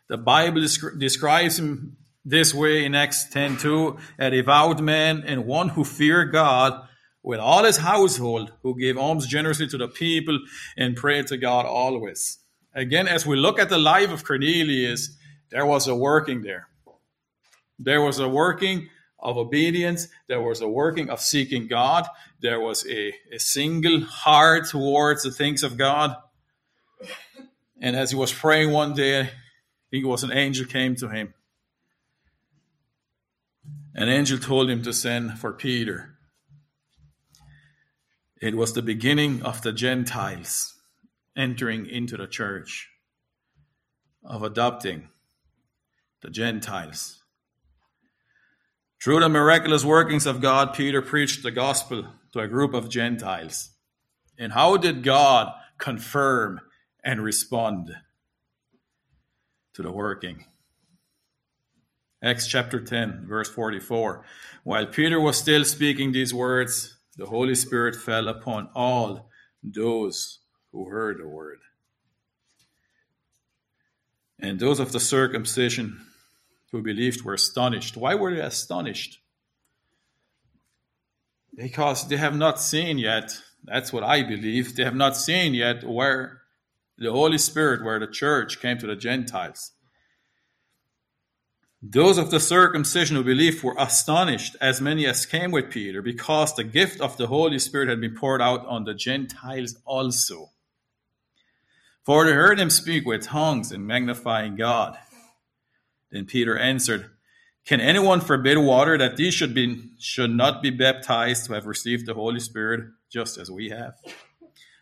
[0.10, 5.84] The Bible describes him this way in Acts 10:2, a devout man and one who
[5.84, 6.88] feared God
[7.24, 10.38] with all his household, who gave alms generously to the people
[10.78, 12.38] and prayed to God always.
[12.76, 15.18] Again, as we look at the life of Cornelius,
[15.50, 16.68] there was a working there.
[17.80, 20.08] There was a working of obedience.
[20.28, 22.08] There was a working of seeking God.
[22.42, 26.16] There was a, a single heart towards the things of God.
[27.80, 29.30] And as he was praying one day, I
[29.92, 31.34] think it was an angel came to him.
[33.96, 36.18] An angel told him to send for Peter.
[38.40, 40.76] It was the beginning of the Gentiles
[41.36, 42.90] entering into the church,
[44.24, 45.10] of adopting
[46.22, 47.24] the Gentiles.
[49.02, 53.70] Through the miraculous workings of God, Peter preached the gospel to a group of Gentiles.
[54.38, 56.62] And how did God confirm
[57.04, 57.96] and respond
[59.74, 60.46] to the working?
[62.24, 64.26] Acts chapter 10, verse 44.
[64.64, 69.30] While Peter was still speaking these words, the Holy Spirit fell upon all
[69.64, 70.40] those
[70.72, 71.60] who heard the word.
[74.40, 76.07] And those of the circumcision
[76.72, 77.98] who believed were astonished.
[77.98, 79.20] Why were they astonished?
[81.56, 85.84] Because they have not seen yet, that's what I believe, they have not seen yet
[85.84, 86.42] where
[86.98, 89.72] the Holy Spirit, where the church came to the Gentiles.
[91.82, 96.56] Those of the circumcision who believed were astonished, as many as came with Peter, because
[96.56, 100.50] the gift of the Holy Spirit had been poured out on the Gentiles also.
[102.04, 104.98] For they heard him speak with tongues and magnifying God.
[106.12, 107.10] Then Peter answered,
[107.66, 112.06] Can anyone forbid water that these should be should not be baptized to have received
[112.06, 113.96] the Holy Spirit just as we have?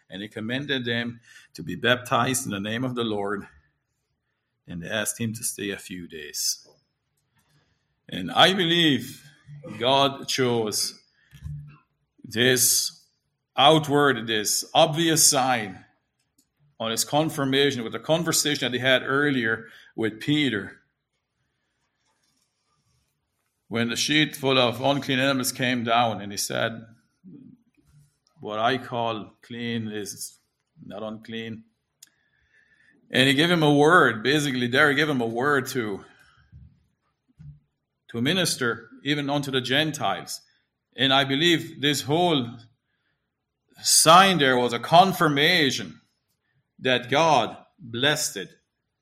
[0.10, 1.20] And he commanded them
[1.56, 3.48] to be baptized in the name of the Lord.
[4.68, 6.68] And they asked him to stay a few days.
[8.08, 9.24] And I believe
[9.80, 11.00] God chose
[12.24, 13.04] this
[13.58, 15.86] outward, this obvious sign
[16.80, 20.82] on his confirmation with the conversation that he had earlier with Peter
[23.68, 26.86] when the sheet full of unclean animals came down and he said,
[28.40, 30.38] What I call clean is
[30.86, 31.64] not unclean.
[33.12, 36.04] And he gave him a word, basically, there he gave him a word to,
[38.10, 40.42] to minister even unto the Gentiles.
[40.98, 42.48] And I believe this whole
[43.82, 46.02] sign there was a confirmation
[46.80, 48.50] that God blessed it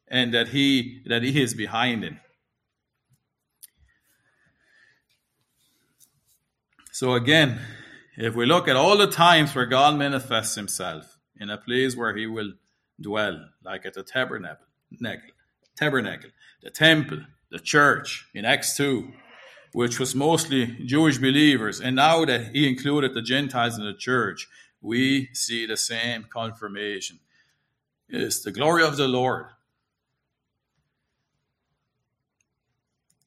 [0.07, 2.13] and that he that he is behind it.
[6.93, 7.59] So again,
[8.17, 12.15] if we look at all the times where God manifests himself in a place where
[12.15, 12.51] he will
[13.01, 14.67] dwell, like at the tabernacle,
[15.75, 16.29] tabernacle,
[16.61, 19.11] the temple, the church in Acts 2,
[19.71, 24.47] which was mostly Jewish believers, and now that he included the Gentiles in the church,
[24.79, 27.17] we see the same confirmation.
[28.07, 29.47] It is the glory of the Lord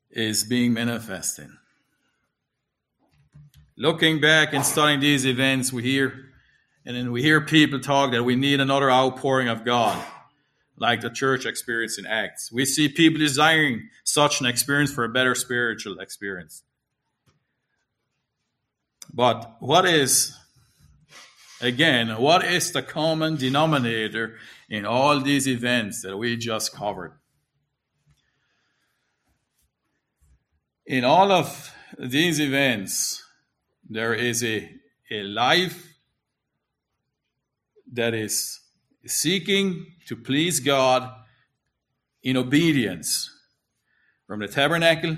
[0.08, 1.48] is being manifested.
[3.78, 6.30] Looking back and studying these events, we hear,
[6.86, 10.02] and then we hear people talk that we need another outpouring of God,
[10.78, 12.50] like the church experience in Acts.
[12.50, 16.62] We see people desiring such an experience for a better spiritual experience.
[19.12, 20.34] But what is,
[21.60, 24.36] again, what is the common denominator
[24.70, 27.12] in all these events that we just covered?
[30.86, 33.22] In all of these events,
[33.88, 34.70] there is a,
[35.10, 35.94] a life
[37.92, 38.60] that is
[39.06, 41.10] seeking to please God
[42.22, 43.30] in obedience
[44.26, 45.16] from the tabernacle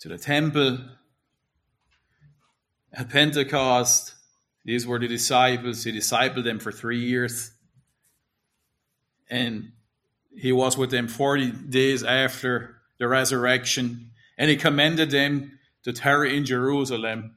[0.00, 0.78] to the temple
[2.92, 4.14] at Pentecost.
[4.64, 5.84] These were the disciples.
[5.84, 7.52] He discipled them for three years.
[9.30, 9.72] And
[10.36, 14.10] he was with them 40 days after the resurrection.
[14.36, 17.36] And he commended them to tarry in Jerusalem,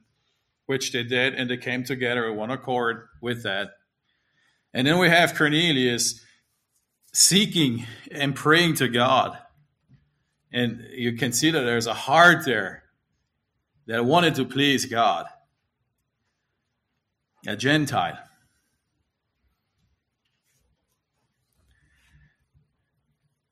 [0.66, 3.70] which they did, and they came together in one accord with that.
[4.72, 6.20] And then we have Cornelius
[7.12, 9.38] seeking and praying to God.
[10.52, 12.84] And you can see that there's a heart there
[13.86, 15.26] that wanted to please God.
[17.46, 18.18] A Gentile.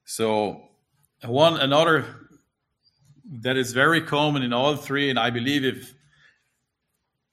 [0.05, 0.68] So,
[1.24, 2.21] one another
[3.40, 5.94] that is very common in all three, and I believe if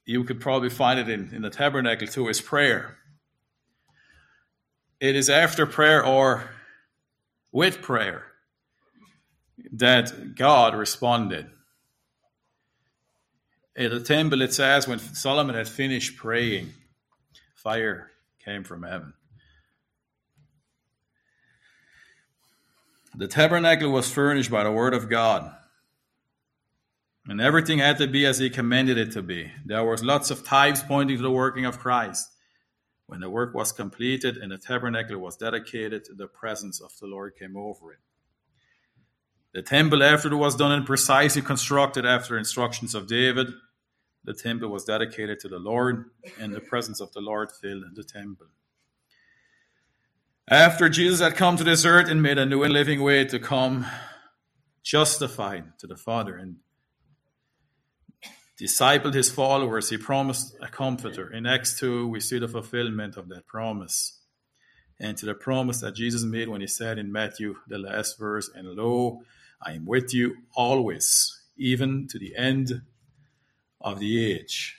[0.06, 2.98] you could probably find it in, in the tabernacle too, is prayer.
[5.00, 6.50] It is after prayer or
[7.52, 8.26] with prayer
[9.74, 11.48] that God responded.
[13.76, 16.74] At the temple, it says when Solomon had finished praying,
[17.56, 18.12] fire
[18.44, 19.14] came from heaven.
[23.16, 25.54] The tabernacle was furnished by the word of God.
[27.30, 29.52] And everything had to be as he commanded it to be.
[29.64, 32.28] There was lots of types pointing to the working of Christ.
[33.06, 37.36] When the work was completed and the tabernacle was dedicated, the presence of the Lord
[37.38, 38.00] came over it.
[39.54, 43.50] The temple after it was done and precisely constructed after instructions of David,
[44.24, 46.10] the temple was dedicated to the Lord,
[46.40, 48.48] and the presence of the Lord filled the temple.
[50.48, 53.38] After Jesus had come to this earth and made a new and living way to
[53.38, 53.86] come
[54.82, 56.56] justified to the Father and
[58.60, 61.32] discipled his followers, he promised a comforter.
[61.32, 64.20] In Acts 2, we see the fulfillment of that promise.
[65.00, 68.50] And to the promise that Jesus made when he said in Matthew, the last verse,
[68.54, 69.22] And lo,
[69.62, 72.82] I am with you always, even to the end
[73.80, 74.76] of the age.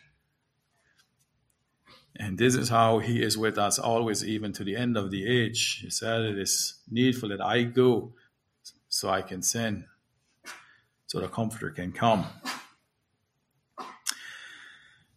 [2.16, 5.26] And this is how he is with us always, even to the end of the
[5.26, 5.80] age.
[5.80, 8.12] He said, It is needful that I go
[8.90, 9.84] so I can send,
[11.06, 12.26] so the Comforter can come.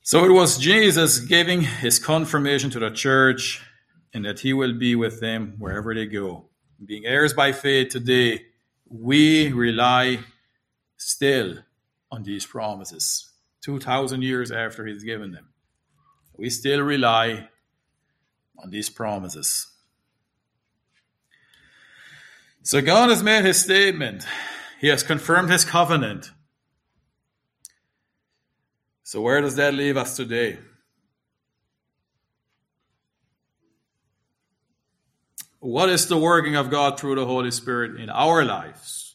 [0.06, 3.62] So it was Jesus giving his confirmation to the church
[4.14, 6.49] and that he will be with them wherever they go.
[6.86, 8.41] Being heirs by faith today,
[8.89, 10.20] we rely
[10.97, 11.60] still
[12.12, 13.32] on these promises.
[13.62, 15.54] 2,000 years after he's given them.
[16.38, 17.47] We still rely
[18.62, 19.68] on these promises.
[22.62, 24.28] So God has made his statement.
[24.82, 26.32] He has confirmed his covenant.
[29.14, 30.57] So, where does that leave us today?
[35.59, 39.14] What is the working of God through the Holy Spirit in our lives?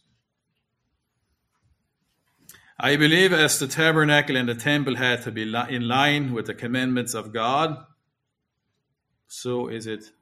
[2.79, 6.55] I believe as the tabernacle and the temple had to be in line with the
[6.55, 7.85] commandments of God,
[9.27, 10.13] so is it,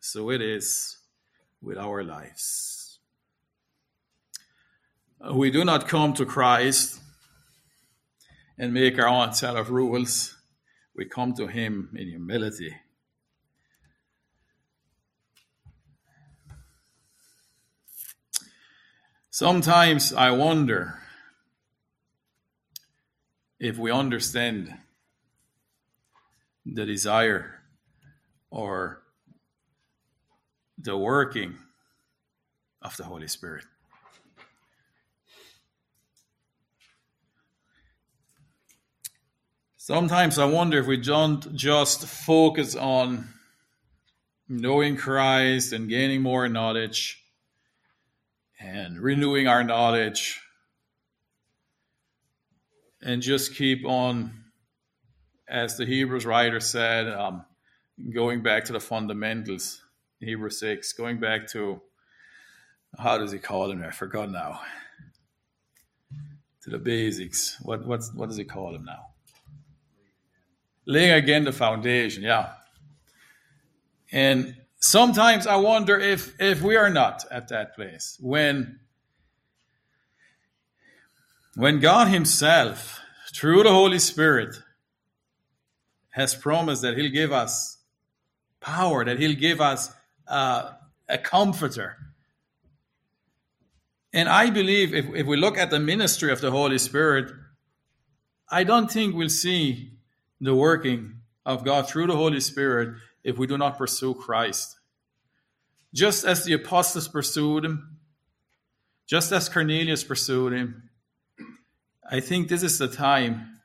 [0.00, 0.96] so it is
[1.60, 2.98] with our lives.
[5.30, 7.02] We do not come to Christ
[8.58, 10.36] and make our own set of rules.
[10.94, 12.74] We come to Him in humility.
[19.30, 20.98] Sometimes I wonder
[23.60, 24.76] if we understand
[26.66, 27.62] the desire
[28.50, 29.02] or
[30.76, 31.56] the working
[32.82, 33.64] of the Holy Spirit.
[39.88, 43.26] Sometimes I wonder if we don't just focus on
[44.46, 47.24] knowing Christ and gaining more knowledge
[48.60, 50.42] and renewing our knowledge
[53.00, 54.44] and just keep on,
[55.48, 57.46] as the Hebrews writer said, um,
[58.12, 59.80] going back to the fundamentals,
[60.20, 61.80] Hebrews 6, going back to,
[62.98, 63.82] how does he call them?
[63.82, 64.60] I forgot now.
[66.64, 67.56] To the basics.
[67.62, 69.06] What, what's, what does he call them now?
[70.88, 72.54] Laying again the foundation, yeah.
[74.10, 78.80] And sometimes I wonder if if we are not at that place when
[81.54, 83.00] when God Himself,
[83.34, 84.56] through the Holy Spirit,
[86.10, 87.78] has promised that He'll give us
[88.60, 89.92] power, that He'll give us
[90.26, 90.72] uh,
[91.08, 91.96] a comforter.
[94.12, 97.30] And I believe if, if we look at the ministry of the Holy Spirit,
[98.50, 99.97] I don't think we'll see
[100.40, 104.76] the working of God through the Holy Spirit if we do not pursue Christ.
[105.94, 107.98] Just as the apostles pursued him,
[109.06, 110.90] just as Cornelius pursued him,
[112.10, 113.60] I think this is the time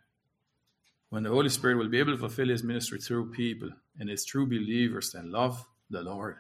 [1.10, 3.70] when the Holy Spirit will be able to fulfill his ministry through people
[4.00, 6.38] and his true believers that love the Lord,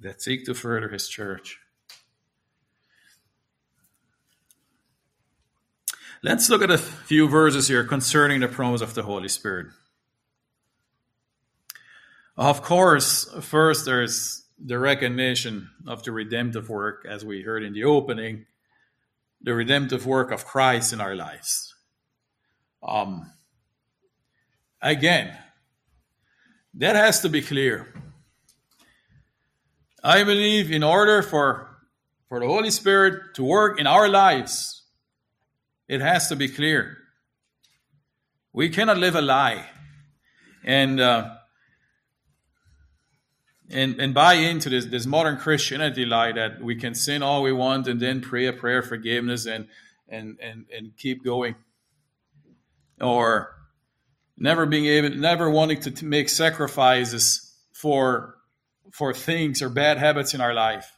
[0.00, 1.58] that seek to further his church.
[6.22, 9.68] Let's look at a few verses here concerning the promise of the Holy Spirit.
[12.36, 17.84] Of course, first there's the recognition of the redemptive work, as we heard in the
[17.84, 18.44] opening,
[19.40, 21.74] the redemptive work of Christ in our lives.
[22.82, 23.32] Um,
[24.82, 25.34] again,
[26.74, 27.86] that has to be clear.
[30.04, 31.78] I believe in order for,
[32.28, 34.79] for the Holy Spirit to work in our lives,
[35.90, 36.98] it has to be clear.
[38.52, 39.66] We cannot live a lie
[40.64, 41.34] and uh,
[43.68, 47.52] and and buy into this this modern Christianity lie that we can sin all we
[47.52, 49.66] want and then pray a prayer of forgiveness and
[50.08, 51.56] and and and keep going,
[53.00, 53.56] or
[54.36, 58.36] never being able, never wanting to make sacrifices for
[58.92, 60.92] for things or bad habits in our life.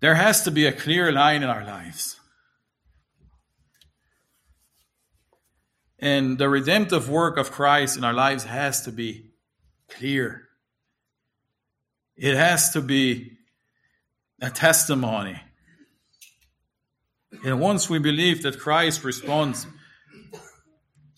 [0.00, 2.20] There has to be a clear line in our lives.
[5.98, 9.30] And the redemptive work of Christ in our lives has to be
[9.88, 10.48] clear.
[12.16, 13.32] It has to be
[14.40, 15.40] a testimony.
[17.44, 19.66] And once we believe that Christ responds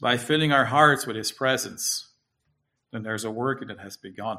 [0.00, 2.12] by filling our hearts with his presence,
[2.92, 4.38] then there's a work that has begun.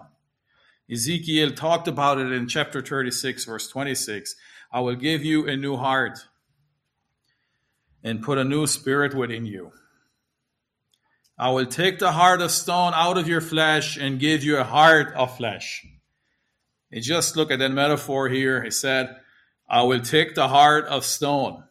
[0.92, 4.36] Ezekiel talked about it in chapter 36, verse 26.
[4.72, 6.20] I will give you a new heart
[8.04, 9.72] and put a new spirit within you.
[11.38, 14.64] I will take the heart of stone out of your flesh and give you a
[14.64, 15.86] heart of flesh.
[16.92, 18.64] And just look at that metaphor here.
[18.64, 19.16] He said,
[19.70, 21.64] I will take the heart of stone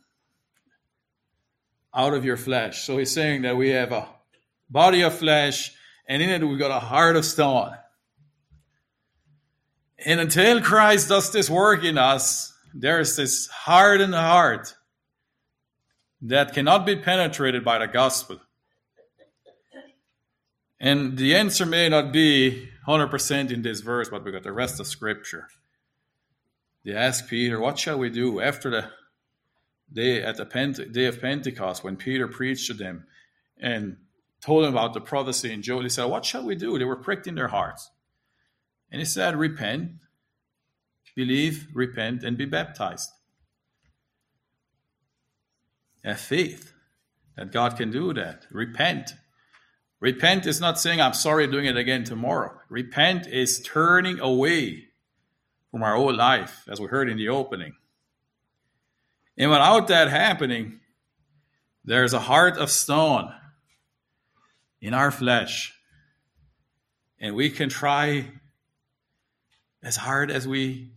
[1.92, 2.84] out of your flesh.
[2.84, 4.08] So he's saying that we have a
[4.70, 5.72] body of flesh,
[6.08, 7.74] and in it we've got a heart of stone.
[10.05, 14.74] And until Christ does this work in us, there's this hardened heart
[16.22, 18.40] that cannot be penetrated by the gospel.
[20.80, 24.78] And the answer may not be 100% in this verse, but we got the rest
[24.78, 25.49] of Scripture.
[26.84, 28.90] They ask Peter, What shall we do after the
[29.92, 33.07] day at the Pente- day of Pentecost when Peter preached to them
[33.59, 33.96] and
[34.40, 35.82] told them about the prophecy in Joel?
[35.82, 36.78] He said, What shall we do?
[36.78, 37.90] They were pricked in their hearts.
[38.91, 39.93] And he said, Repent,
[41.14, 43.11] believe, repent, and be baptized.
[46.05, 46.72] Have faith
[47.36, 48.47] that God can do that.
[48.51, 49.12] Repent.
[50.01, 52.53] Repent is not saying, I'm sorry doing it again tomorrow.
[52.68, 54.84] Repent is turning away
[55.70, 57.74] from our old life, as we heard in the opening.
[59.36, 60.80] And without that happening,
[61.84, 63.32] there's a heart of stone
[64.80, 65.74] in our flesh.
[67.20, 68.30] And we can try
[69.82, 70.90] as hard as we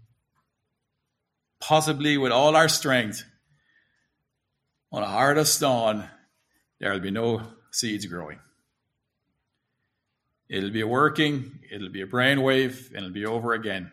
[1.59, 3.23] possibly, with all our strength,
[4.91, 6.09] on a heart of stone,
[6.79, 8.39] there will be no seeds growing.
[10.49, 13.91] It'll be working, it'll be a brainwave, and it'll be over again.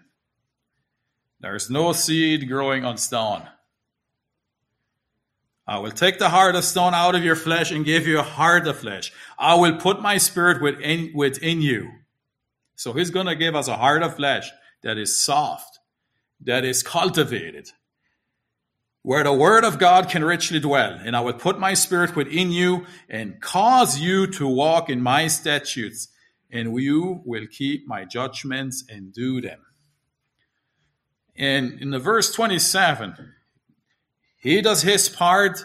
[1.41, 3.47] There's no seed growing on stone.
[5.69, 8.25] I will take the heart of stone out of your flesh and give you a
[8.25, 9.13] heart of flesh.
[9.39, 11.91] I will put my spirit within, within you.
[12.75, 14.51] So he's going to give us a heart of flesh
[14.83, 15.79] that is soft,
[16.41, 17.71] that is cultivated,
[19.03, 20.99] where the word of God can richly dwell.
[21.03, 25.27] And I will put my spirit within you and cause you to walk in my
[25.29, 26.09] statutes,
[26.51, 29.61] and you will keep my judgments and do them.
[31.37, 33.15] And in the verse 27,
[34.39, 35.65] he does his part,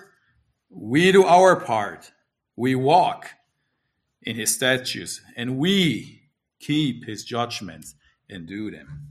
[0.69, 2.11] we do our part.
[2.55, 3.29] We walk
[4.21, 7.95] in his statutes, and we keep his judgments
[8.39, 9.03] do them.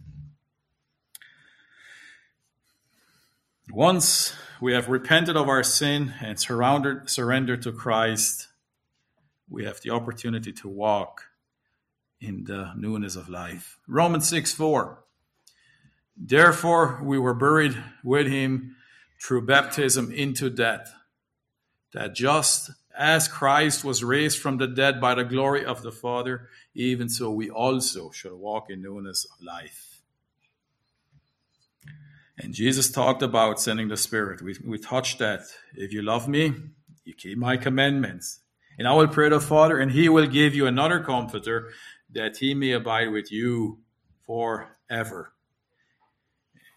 [3.70, 8.48] Once we have repented of our sin and surrendered to Christ,
[9.48, 11.24] we have the opportunity to walk
[12.20, 13.78] in the newness of life.
[13.88, 15.02] Romans 6 4.
[16.16, 18.76] Therefore, we were buried with him
[19.20, 20.94] through baptism into death,
[21.92, 26.48] that just as Christ was raised from the dead by the glory of the Father,
[26.74, 30.00] even so we also shall walk in newness of life.
[32.38, 34.42] And Jesus talked about sending the Spirit.
[34.42, 35.42] We, we touched that.
[35.74, 36.54] If you love me,
[37.04, 38.40] you keep my commandments.
[38.78, 41.70] And I will pray to the Father, and he will give you another comforter
[42.12, 43.78] that he may abide with you
[44.26, 45.32] forever.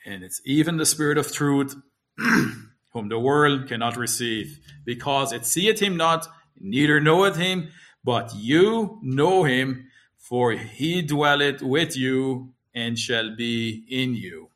[0.05, 1.76] And it's even the Spirit of truth,
[2.96, 7.70] whom the world cannot receive, because it seeth him not, neither knoweth him,
[8.06, 14.50] but you know him, for he dwelleth with you and shall be in you.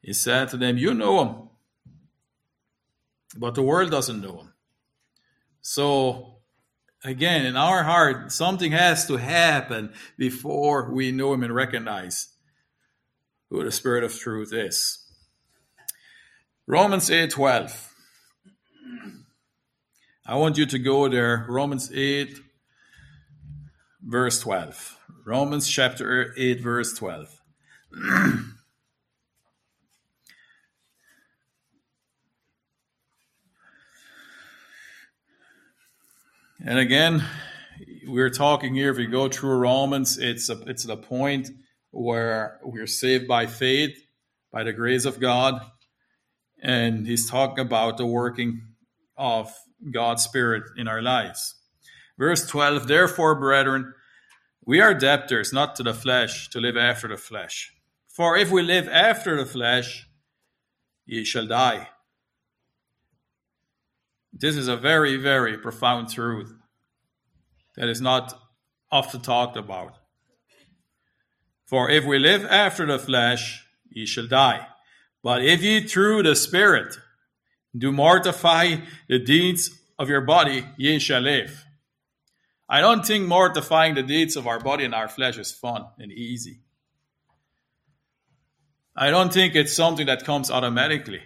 [0.00, 1.48] He said to them, You know him,
[3.36, 4.52] but the world doesn't know him.
[5.60, 6.36] So,
[7.02, 12.28] again, in our heart, something has to happen before we know him and recognize
[13.50, 15.01] who the Spirit of truth is.
[16.68, 17.92] Romans 8 12.
[20.24, 21.44] I want you to go there.
[21.48, 22.38] Romans 8,
[24.00, 24.96] verse 12.
[25.26, 27.40] Romans chapter 8, verse 12.
[36.64, 37.24] and again,
[38.06, 41.50] we're talking here, if you go through Romans, it's a, it's the point
[41.90, 43.98] where we're saved by faith,
[44.52, 45.60] by the grace of God.
[46.62, 48.62] And he's talking about the working
[49.16, 49.52] of
[49.90, 51.56] God's Spirit in our lives.
[52.18, 53.94] Verse 12 Therefore, brethren,
[54.64, 57.72] we are debtors not to the flesh to live after the flesh.
[58.06, 60.06] For if we live after the flesh,
[61.04, 61.88] ye shall die.
[64.32, 66.54] This is a very, very profound truth
[67.76, 68.38] that is not
[68.90, 69.96] often talked about.
[71.66, 74.66] For if we live after the flesh, ye shall die.
[75.22, 76.96] But if ye through the Spirit
[77.76, 78.76] do mortify
[79.08, 81.64] the deeds of your body, ye shall live.
[82.68, 86.10] I don't think mortifying the deeds of our body and our flesh is fun and
[86.10, 86.60] easy.
[88.96, 91.22] I don't think it's something that comes automatically.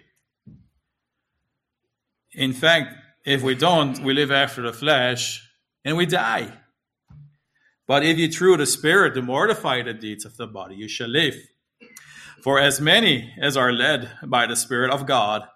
[2.32, 2.94] In fact,
[3.24, 5.48] if we don't, we live after the flesh
[5.84, 6.52] and we die.
[7.86, 11.08] But if you through the Spirit do mortify the deeds of the body, you shall
[11.08, 11.36] live.
[12.46, 15.48] For as many as are led by the Spirit of God,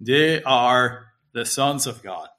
[0.00, 2.30] they are the sons of God.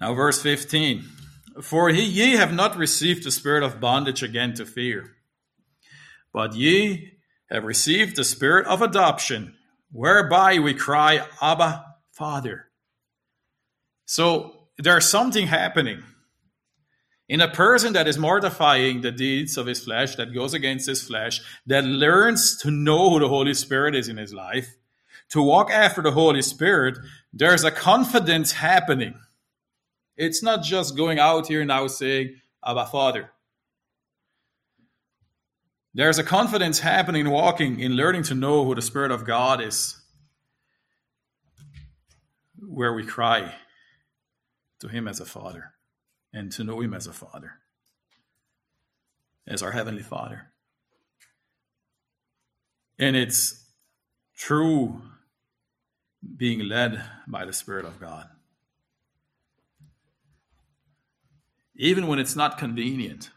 [0.00, 1.02] Now, verse 15
[1.60, 5.16] For he, ye have not received the spirit of bondage again to fear,
[6.32, 7.14] but ye
[7.50, 9.56] have received the spirit of adoption,
[9.90, 12.66] whereby we cry, Abba, Father.
[14.06, 16.04] So there's something happening.
[17.28, 21.02] In a person that is mortifying the deeds of his flesh, that goes against his
[21.02, 24.76] flesh, that learns to know who the Holy Spirit is in his life,
[25.30, 26.98] to walk after the Holy Spirit,
[27.32, 29.14] there's a confidence happening.
[30.16, 33.30] It's not just going out here now saying, Abba Father.
[35.94, 39.96] There's a confidence happening walking in learning to know who the Spirit of God is,
[42.58, 43.54] where we cry
[44.80, 45.73] to Him as a Father
[46.34, 47.52] and to know Him as a Father,
[49.46, 50.52] as our Heavenly Father.
[52.98, 53.64] And it's
[54.36, 55.00] true
[56.36, 58.26] being led by the Spirit of God.
[61.76, 63.30] Even when it's not convenient,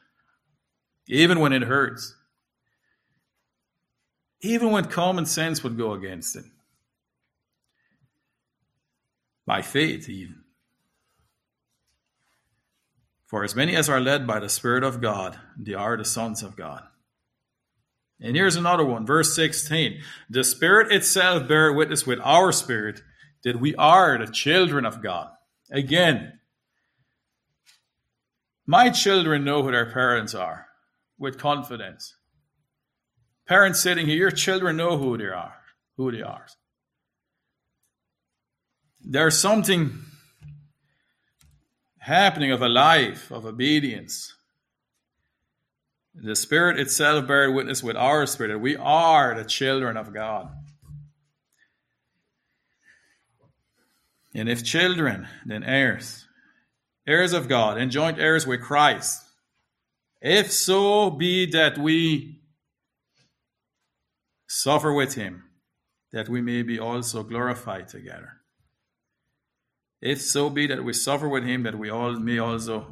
[1.08, 2.16] even when it hurts,
[4.42, 6.46] even when common sense would go against it.
[9.46, 10.44] By faith, even.
[13.28, 16.42] For as many as are led by the Spirit of God, they are the sons
[16.42, 16.84] of God.
[18.20, 20.00] And here's another one, verse 16.
[20.30, 23.02] The Spirit itself bear witness with our spirit
[23.44, 25.30] that we are the children of God.
[25.70, 26.40] Again,
[28.66, 30.68] my children know who their parents are
[31.20, 32.16] with confidence.
[33.46, 35.56] Parents sitting here, your children know who they are,
[35.98, 36.48] who they are.
[39.02, 40.00] There's something
[42.08, 44.34] happening of a life of obedience.
[46.16, 50.50] The Spirit itself bears witness with our spirit that we are the children of God.
[54.34, 56.26] And if children, then heirs,
[57.06, 59.22] heirs of God, and joint heirs with Christ.
[60.22, 62.40] If so be that we
[64.48, 65.44] suffer with him,
[66.14, 68.37] that we may be also glorified together.
[70.02, 72.88] If so be that we suffer with him, that we all may also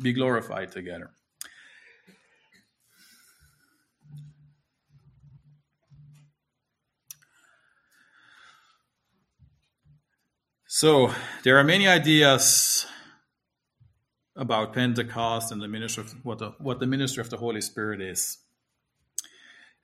[0.00, 1.10] be glorified together.
[10.68, 11.10] So
[11.42, 12.86] there are many ideas
[14.36, 18.02] about Pentecost and the ministry of what the, what the ministry of the Holy Spirit
[18.02, 18.38] is.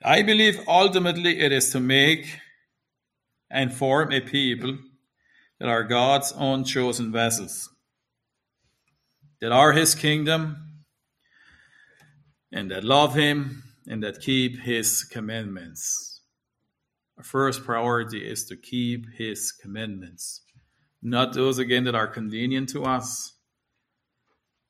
[0.04, 2.38] I believe ultimately it is to make
[3.50, 4.76] and form a people
[5.62, 7.70] that are God's own chosen vessels,
[9.40, 10.56] that are His kingdom,
[12.50, 16.22] and that love Him and that keep His commandments.
[17.16, 20.42] Our first priority is to keep His commandments,
[21.00, 23.34] not those again that are convenient to us,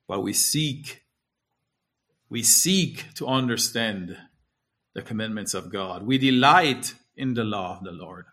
[0.07, 1.05] but we seek,
[2.29, 4.19] we seek to understand
[4.95, 6.03] the commandments of God.
[6.03, 8.27] We delight in the law of the Lord.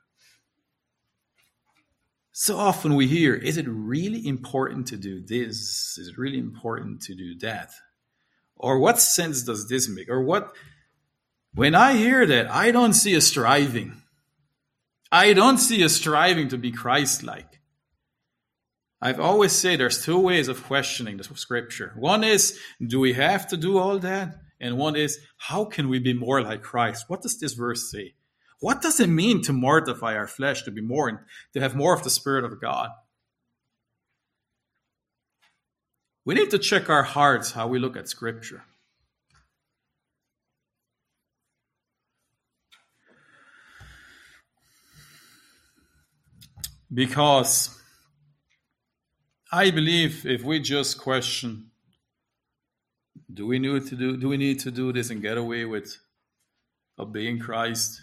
[2.41, 5.97] So often we hear, is it really important to do this?
[5.97, 7.71] Is it really important to do that?
[8.55, 10.07] Or what sense does this make?
[10.07, 10.55] Or what?
[11.53, 14.03] When I hear that, I don't see a striving.
[15.11, 17.59] I don't see a striving to be Christ like.
[19.01, 21.93] I've always said there's two ways of questioning the scripture.
[21.97, 24.37] One is, do we have to do all that?
[24.61, 27.03] And one is, how can we be more like Christ?
[27.09, 28.13] What does this verse say?
[28.59, 32.03] What does it mean to mortify our flesh, to be more, to have more of
[32.03, 32.89] the Spirit of God?
[36.25, 38.63] We need to check our hearts how we look at Scripture.
[46.93, 47.79] Because
[49.51, 51.71] I believe if we just question,
[53.31, 55.97] do we need to do do we need to do this and get away with
[56.97, 58.01] obeying Christ?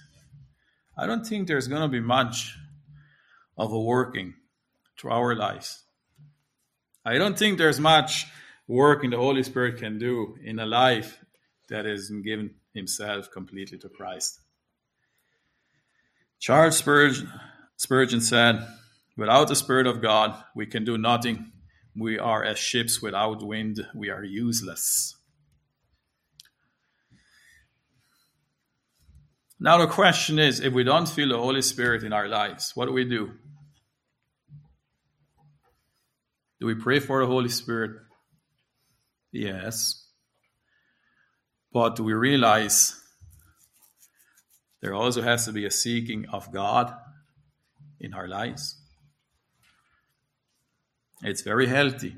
[0.97, 2.57] I don't think there's going to be much
[3.57, 4.35] of a working
[4.99, 5.83] through our lives.
[7.05, 8.27] I don't think there's much
[8.67, 11.19] working the Holy Spirit can do in a life
[11.69, 14.41] that isn't given himself completely to Christ.
[16.39, 18.67] Charles Spurgeon said,
[19.17, 21.53] Without the Spirit of God, we can do nothing.
[21.99, 25.16] We are as ships without wind, we are useless.
[29.59, 32.87] Now, the question is if we don't feel the Holy Spirit in our lives, what
[32.87, 33.33] do we do?
[36.61, 37.93] Do we pray for the Holy Spirit?
[39.33, 40.07] Yes.
[41.73, 42.99] But do we realize
[44.81, 46.95] there also has to be a seeking of God
[48.01, 48.81] in our lives?
[51.23, 52.17] It's very healthy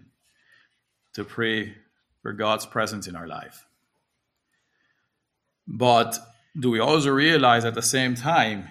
[1.14, 1.74] to pray
[2.22, 3.64] for God's presence in our life.
[5.66, 6.18] But
[6.59, 8.69] do we also realize at the same time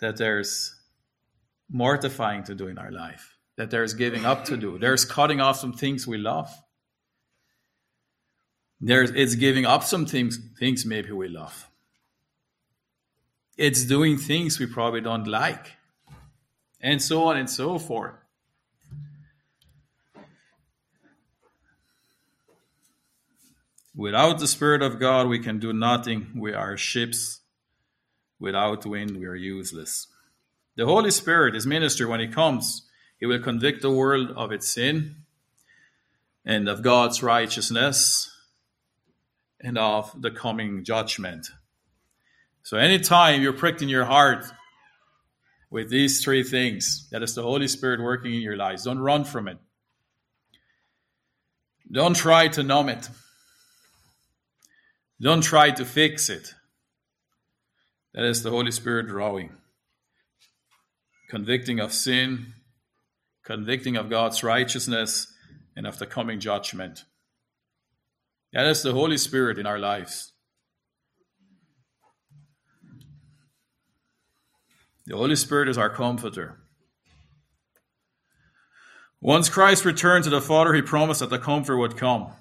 [0.00, 0.74] that there's
[1.70, 5.58] mortifying to do in our life, that there's giving up to do, there's cutting off
[5.58, 6.50] some things we love.
[8.80, 11.68] There's it's giving up some things things maybe we love.
[13.58, 15.76] It's doing things we probably don't like.
[16.80, 18.14] And so on and so forth.
[23.94, 26.28] Without the Spirit of God, we can do nothing.
[26.36, 27.40] We are ships.
[28.38, 30.06] Without wind, we are useless.
[30.76, 32.88] The Holy Spirit is minister when He comes.
[33.18, 35.16] He will convict the world of its sin
[36.44, 38.30] and of God's righteousness
[39.60, 41.48] and of the coming judgment.
[42.62, 44.44] So, anytime you're pricked in your heart
[45.68, 49.24] with these three things, that is the Holy Spirit working in your lives, don't run
[49.24, 49.58] from it.
[51.90, 53.08] Don't try to numb it.
[55.20, 56.54] Don't try to fix it.
[58.14, 59.50] That is the Holy Spirit drawing,
[61.28, 62.54] convicting of sin,
[63.44, 65.32] convicting of God's righteousness,
[65.76, 67.04] and of the coming judgment.
[68.52, 70.32] That is the Holy Spirit in our lives.
[75.06, 76.60] The Holy Spirit is our comforter.
[79.20, 82.32] Once Christ returned to the Father, he promised that the Comforter would come.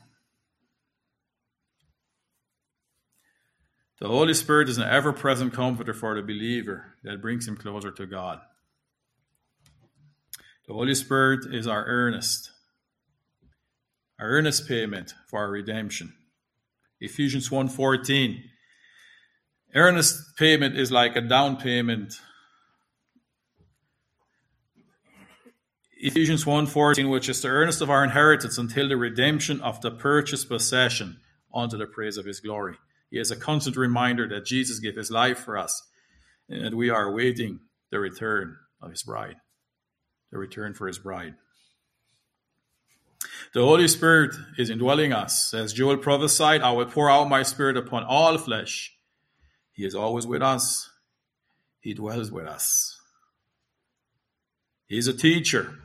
[3.99, 7.91] The Holy Spirit is an ever present comforter for the believer that brings him closer
[7.91, 8.39] to God.
[10.67, 12.51] The Holy Spirit is our earnest,
[14.17, 16.13] our earnest payment for our redemption.
[17.01, 18.49] Ephesians 1:14.
[19.75, 22.21] Earnest payment is like a down payment.
[25.97, 30.47] Ephesians 1:14, which is the earnest of our inheritance until the redemption of the purchased
[30.47, 31.19] possession
[31.53, 32.77] unto the praise of his glory.
[33.09, 35.81] He is a constant reminder that Jesus gave his life for us
[36.47, 37.59] and that we are awaiting
[37.91, 39.37] the return of his bride,
[40.31, 41.35] the return for his bride.
[43.53, 45.53] The Holy Spirit is indwelling us.
[45.53, 48.95] As Joel prophesied, I will pour out my spirit upon all flesh.
[49.73, 50.89] He is always with us,
[51.79, 52.99] He dwells with us.
[54.87, 55.75] He is a teacher,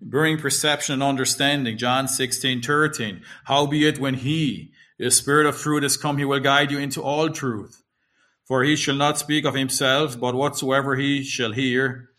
[0.00, 1.76] bringing perception and understanding.
[1.78, 3.22] John 16 13.
[3.44, 7.30] Howbeit, when He, the Spirit of truth is come, he will guide you into all
[7.30, 7.82] truth.
[8.44, 12.10] For he shall not speak of himself, but whatsoever he shall hear,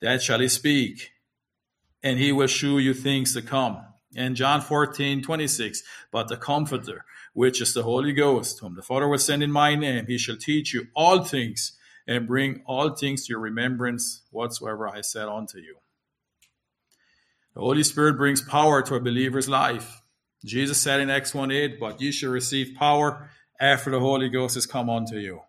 [0.00, 1.10] that shall he speak.
[2.02, 3.78] And he will shew you things to come.
[4.14, 9.08] And John 14, 26, but the Comforter, which is the Holy Ghost, whom the Father
[9.08, 11.76] will send in my name, he shall teach you all things
[12.06, 15.76] and bring all things to your remembrance whatsoever I said unto you.
[17.54, 20.01] The Holy Spirit brings power to a believer's life.
[20.44, 23.30] Jesus said in Acts 1 8, But ye shall receive power
[23.60, 25.42] after the Holy Ghost has come unto you.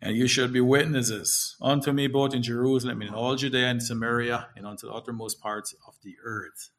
[0.00, 3.82] And you shall be witnesses unto me both in Jerusalem and in all Judea and
[3.82, 6.70] Samaria and unto the uttermost parts of the earth.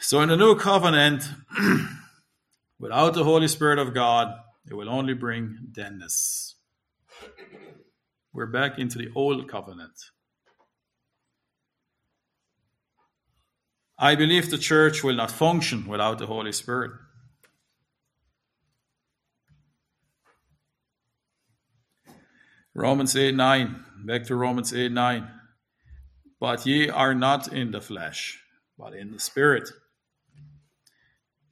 [0.00, 1.24] So in the new covenant,
[2.78, 4.34] without the Holy Spirit of God,
[4.68, 6.56] it will only bring deadness.
[8.32, 9.92] We're back into the old covenant.
[13.98, 16.92] I believe the church will not function without the Holy Spirit.
[22.74, 23.84] Romans 8 9.
[24.04, 25.28] Back to Romans 8 9.
[26.40, 28.42] But ye are not in the flesh,
[28.78, 29.70] but in the Spirit.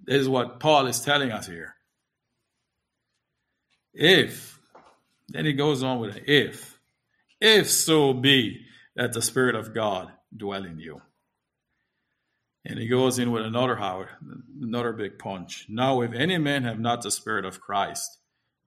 [0.03, 1.75] This is what Paul is telling us here.
[3.93, 4.59] If,
[5.29, 6.79] then he goes on with it, if,
[7.41, 8.65] if so be
[8.97, 11.01] that the Spirit of God dwell in you.
[12.65, 14.05] And he goes in with another how,
[14.61, 15.67] another big punch.
[15.69, 18.19] Now, if any man have not the Spirit of Christ,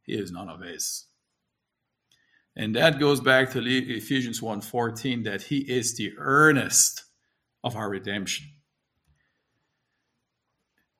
[0.01, 1.05] he is none of his.
[2.55, 7.05] And that goes back to Ephesians 1:14 that he is the earnest
[7.63, 8.47] of our redemption.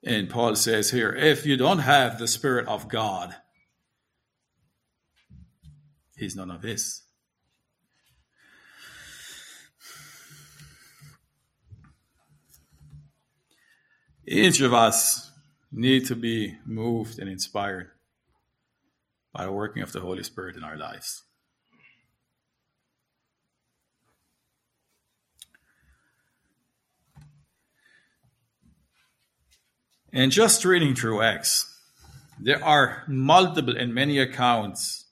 [0.02, 3.36] And Paul says here if you don't have the Spirit of God,
[6.16, 7.03] he's none of his.
[14.26, 15.30] Each of us
[15.70, 17.90] need to be moved and inspired
[19.32, 21.22] by the working of the Holy Spirit in our lives.
[30.12, 31.76] And just reading through Acts,
[32.40, 35.06] there are multiple and many accounts,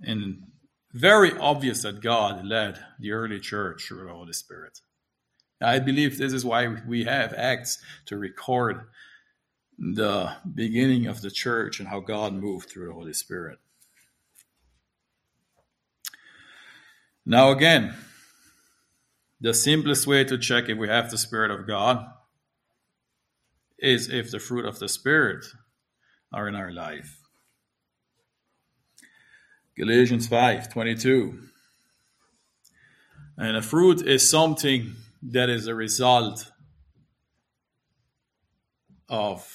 [0.00, 0.44] and
[0.92, 4.78] very obvious that God led the early church through the Holy Spirit.
[5.60, 8.86] I believe this is why we have Acts to record
[9.78, 13.58] the beginning of the church and how God moved through the Holy Spirit.
[17.26, 17.94] Now, again,
[19.40, 22.06] the simplest way to check if we have the Spirit of God
[23.78, 25.44] is if the fruit of the Spirit
[26.32, 27.18] are in our life.
[29.76, 31.40] Galatians 5 22.
[33.36, 34.94] And a fruit is something
[35.30, 36.50] that is a result
[39.08, 39.46] of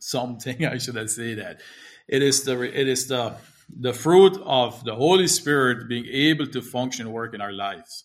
[0.00, 0.66] something.
[0.74, 1.60] I should say that
[2.08, 3.36] it is the it is the
[3.74, 8.04] the fruit of the Holy Spirit being able to function work in our lives.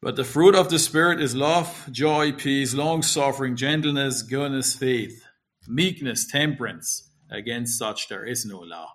[0.00, 5.24] But the fruit of the Spirit is love, joy, peace, long suffering, gentleness, goodness, faith,
[5.66, 7.10] meekness, temperance.
[7.28, 8.94] Against such there is no law.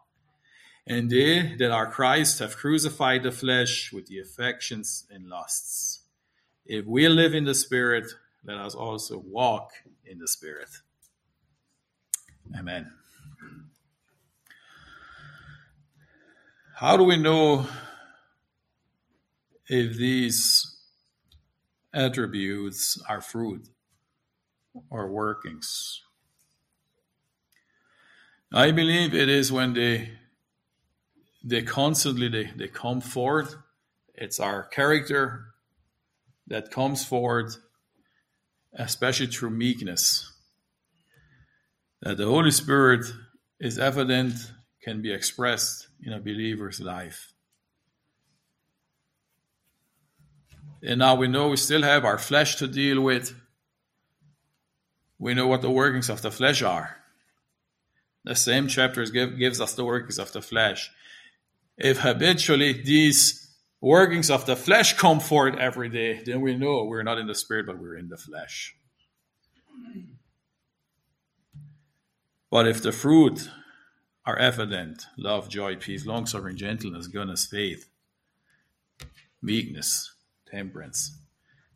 [0.88, 6.02] And they that are Christ have crucified the flesh with the affections and lusts.
[6.66, 8.06] If we live in the Spirit,
[8.44, 9.72] let us also walk
[10.06, 10.70] in the Spirit.
[12.58, 12.92] Amen.
[16.76, 17.68] How do we know
[19.68, 20.78] if these
[21.94, 23.70] attributes are fruit
[24.90, 26.02] or workings?
[28.52, 30.10] I believe it is when they
[31.44, 33.48] they constantly they, they come forward.
[34.14, 35.46] It's our character
[36.48, 37.52] that comes forward,
[38.74, 40.32] especially through meekness.
[42.02, 43.06] That the Holy Spirit
[43.60, 44.34] is evident,
[44.84, 47.34] can be expressed in a believer's life.
[50.84, 53.36] And now we know we still have our flesh to deal with.
[55.20, 56.98] We know what the workings of the flesh are.
[58.24, 60.92] The same chapter give, gives us the workings of the flesh
[61.84, 67.04] if habitually these workings of the flesh come forth every day, then we know we're
[67.04, 68.76] not in the spirit, but we're in the flesh.
[72.50, 73.50] But if the fruit
[74.26, 77.90] are evident love, joy, peace, long suffering, gentleness, goodness, faith,
[79.42, 80.14] meekness,
[80.50, 81.18] temperance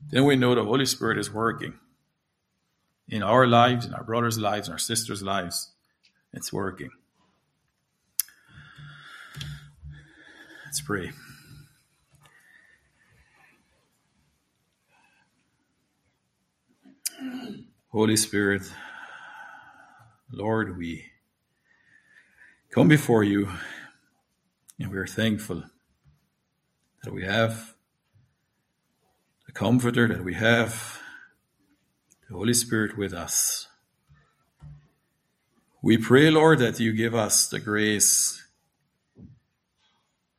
[0.09, 1.79] then we know the Holy Spirit is working
[3.07, 5.71] in our lives, in our brothers' lives, in our sisters' lives.
[6.33, 6.91] It's working.
[10.75, 11.11] Let's pray.
[17.93, 18.63] Holy Spirit,
[20.29, 21.05] Lord, we
[22.71, 23.47] come before you
[24.77, 25.63] and we are thankful
[27.05, 27.73] that we have
[29.45, 30.99] the Comforter, that we have
[32.27, 33.69] the Holy Spirit with us.
[35.81, 38.44] We pray, Lord, that you give us the grace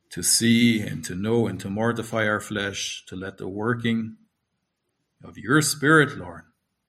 [0.09, 4.17] to see and to know and to mortify our flesh, to let the working
[5.23, 6.43] of your Spirit, Lord,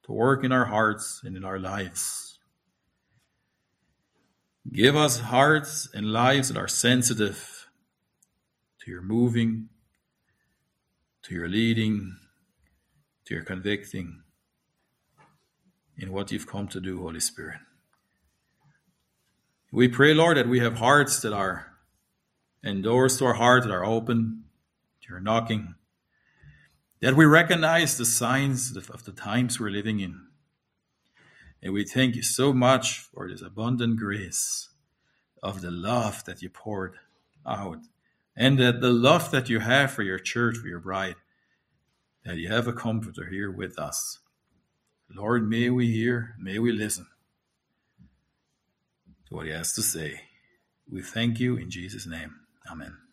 [0.05, 2.39] to work in our hearts and in our lives.
[4.71, 7.69] Give us hearts and lives that are sensitive
[8.81, 9.71] to your moving,
[11.23, 12.17] to your leading,
[13.25, 14.23] to your convicting
[15.97, 17.61] in what you've come to do, Holy Spirit.
[19.73, 21.68] We pray, Lord, that we have hearts that are
[22.63, 24.45] and doors to our heart that are open
[25.03, 25.75] to your knocking,
[27.01, 30.27] that we recognize the signs of the times we're living in.
[31.63, 34.71] And we thank you so much for this abundant grace
[35.43, 36.97] of the love that you poured
[37.47, 37.79] out,
[38.37, 41.17] and that the love that you have for your church, for your bride,
[42.25, 44.19] that you have a comforter here with us.
[45.11, 47.07] Lord, may we hear, may we listen
[49.29, 50.23] to what he has to say.
[50.91, 52.35] We thank you in Jesus' name.
[52.71, 53.08] Amen.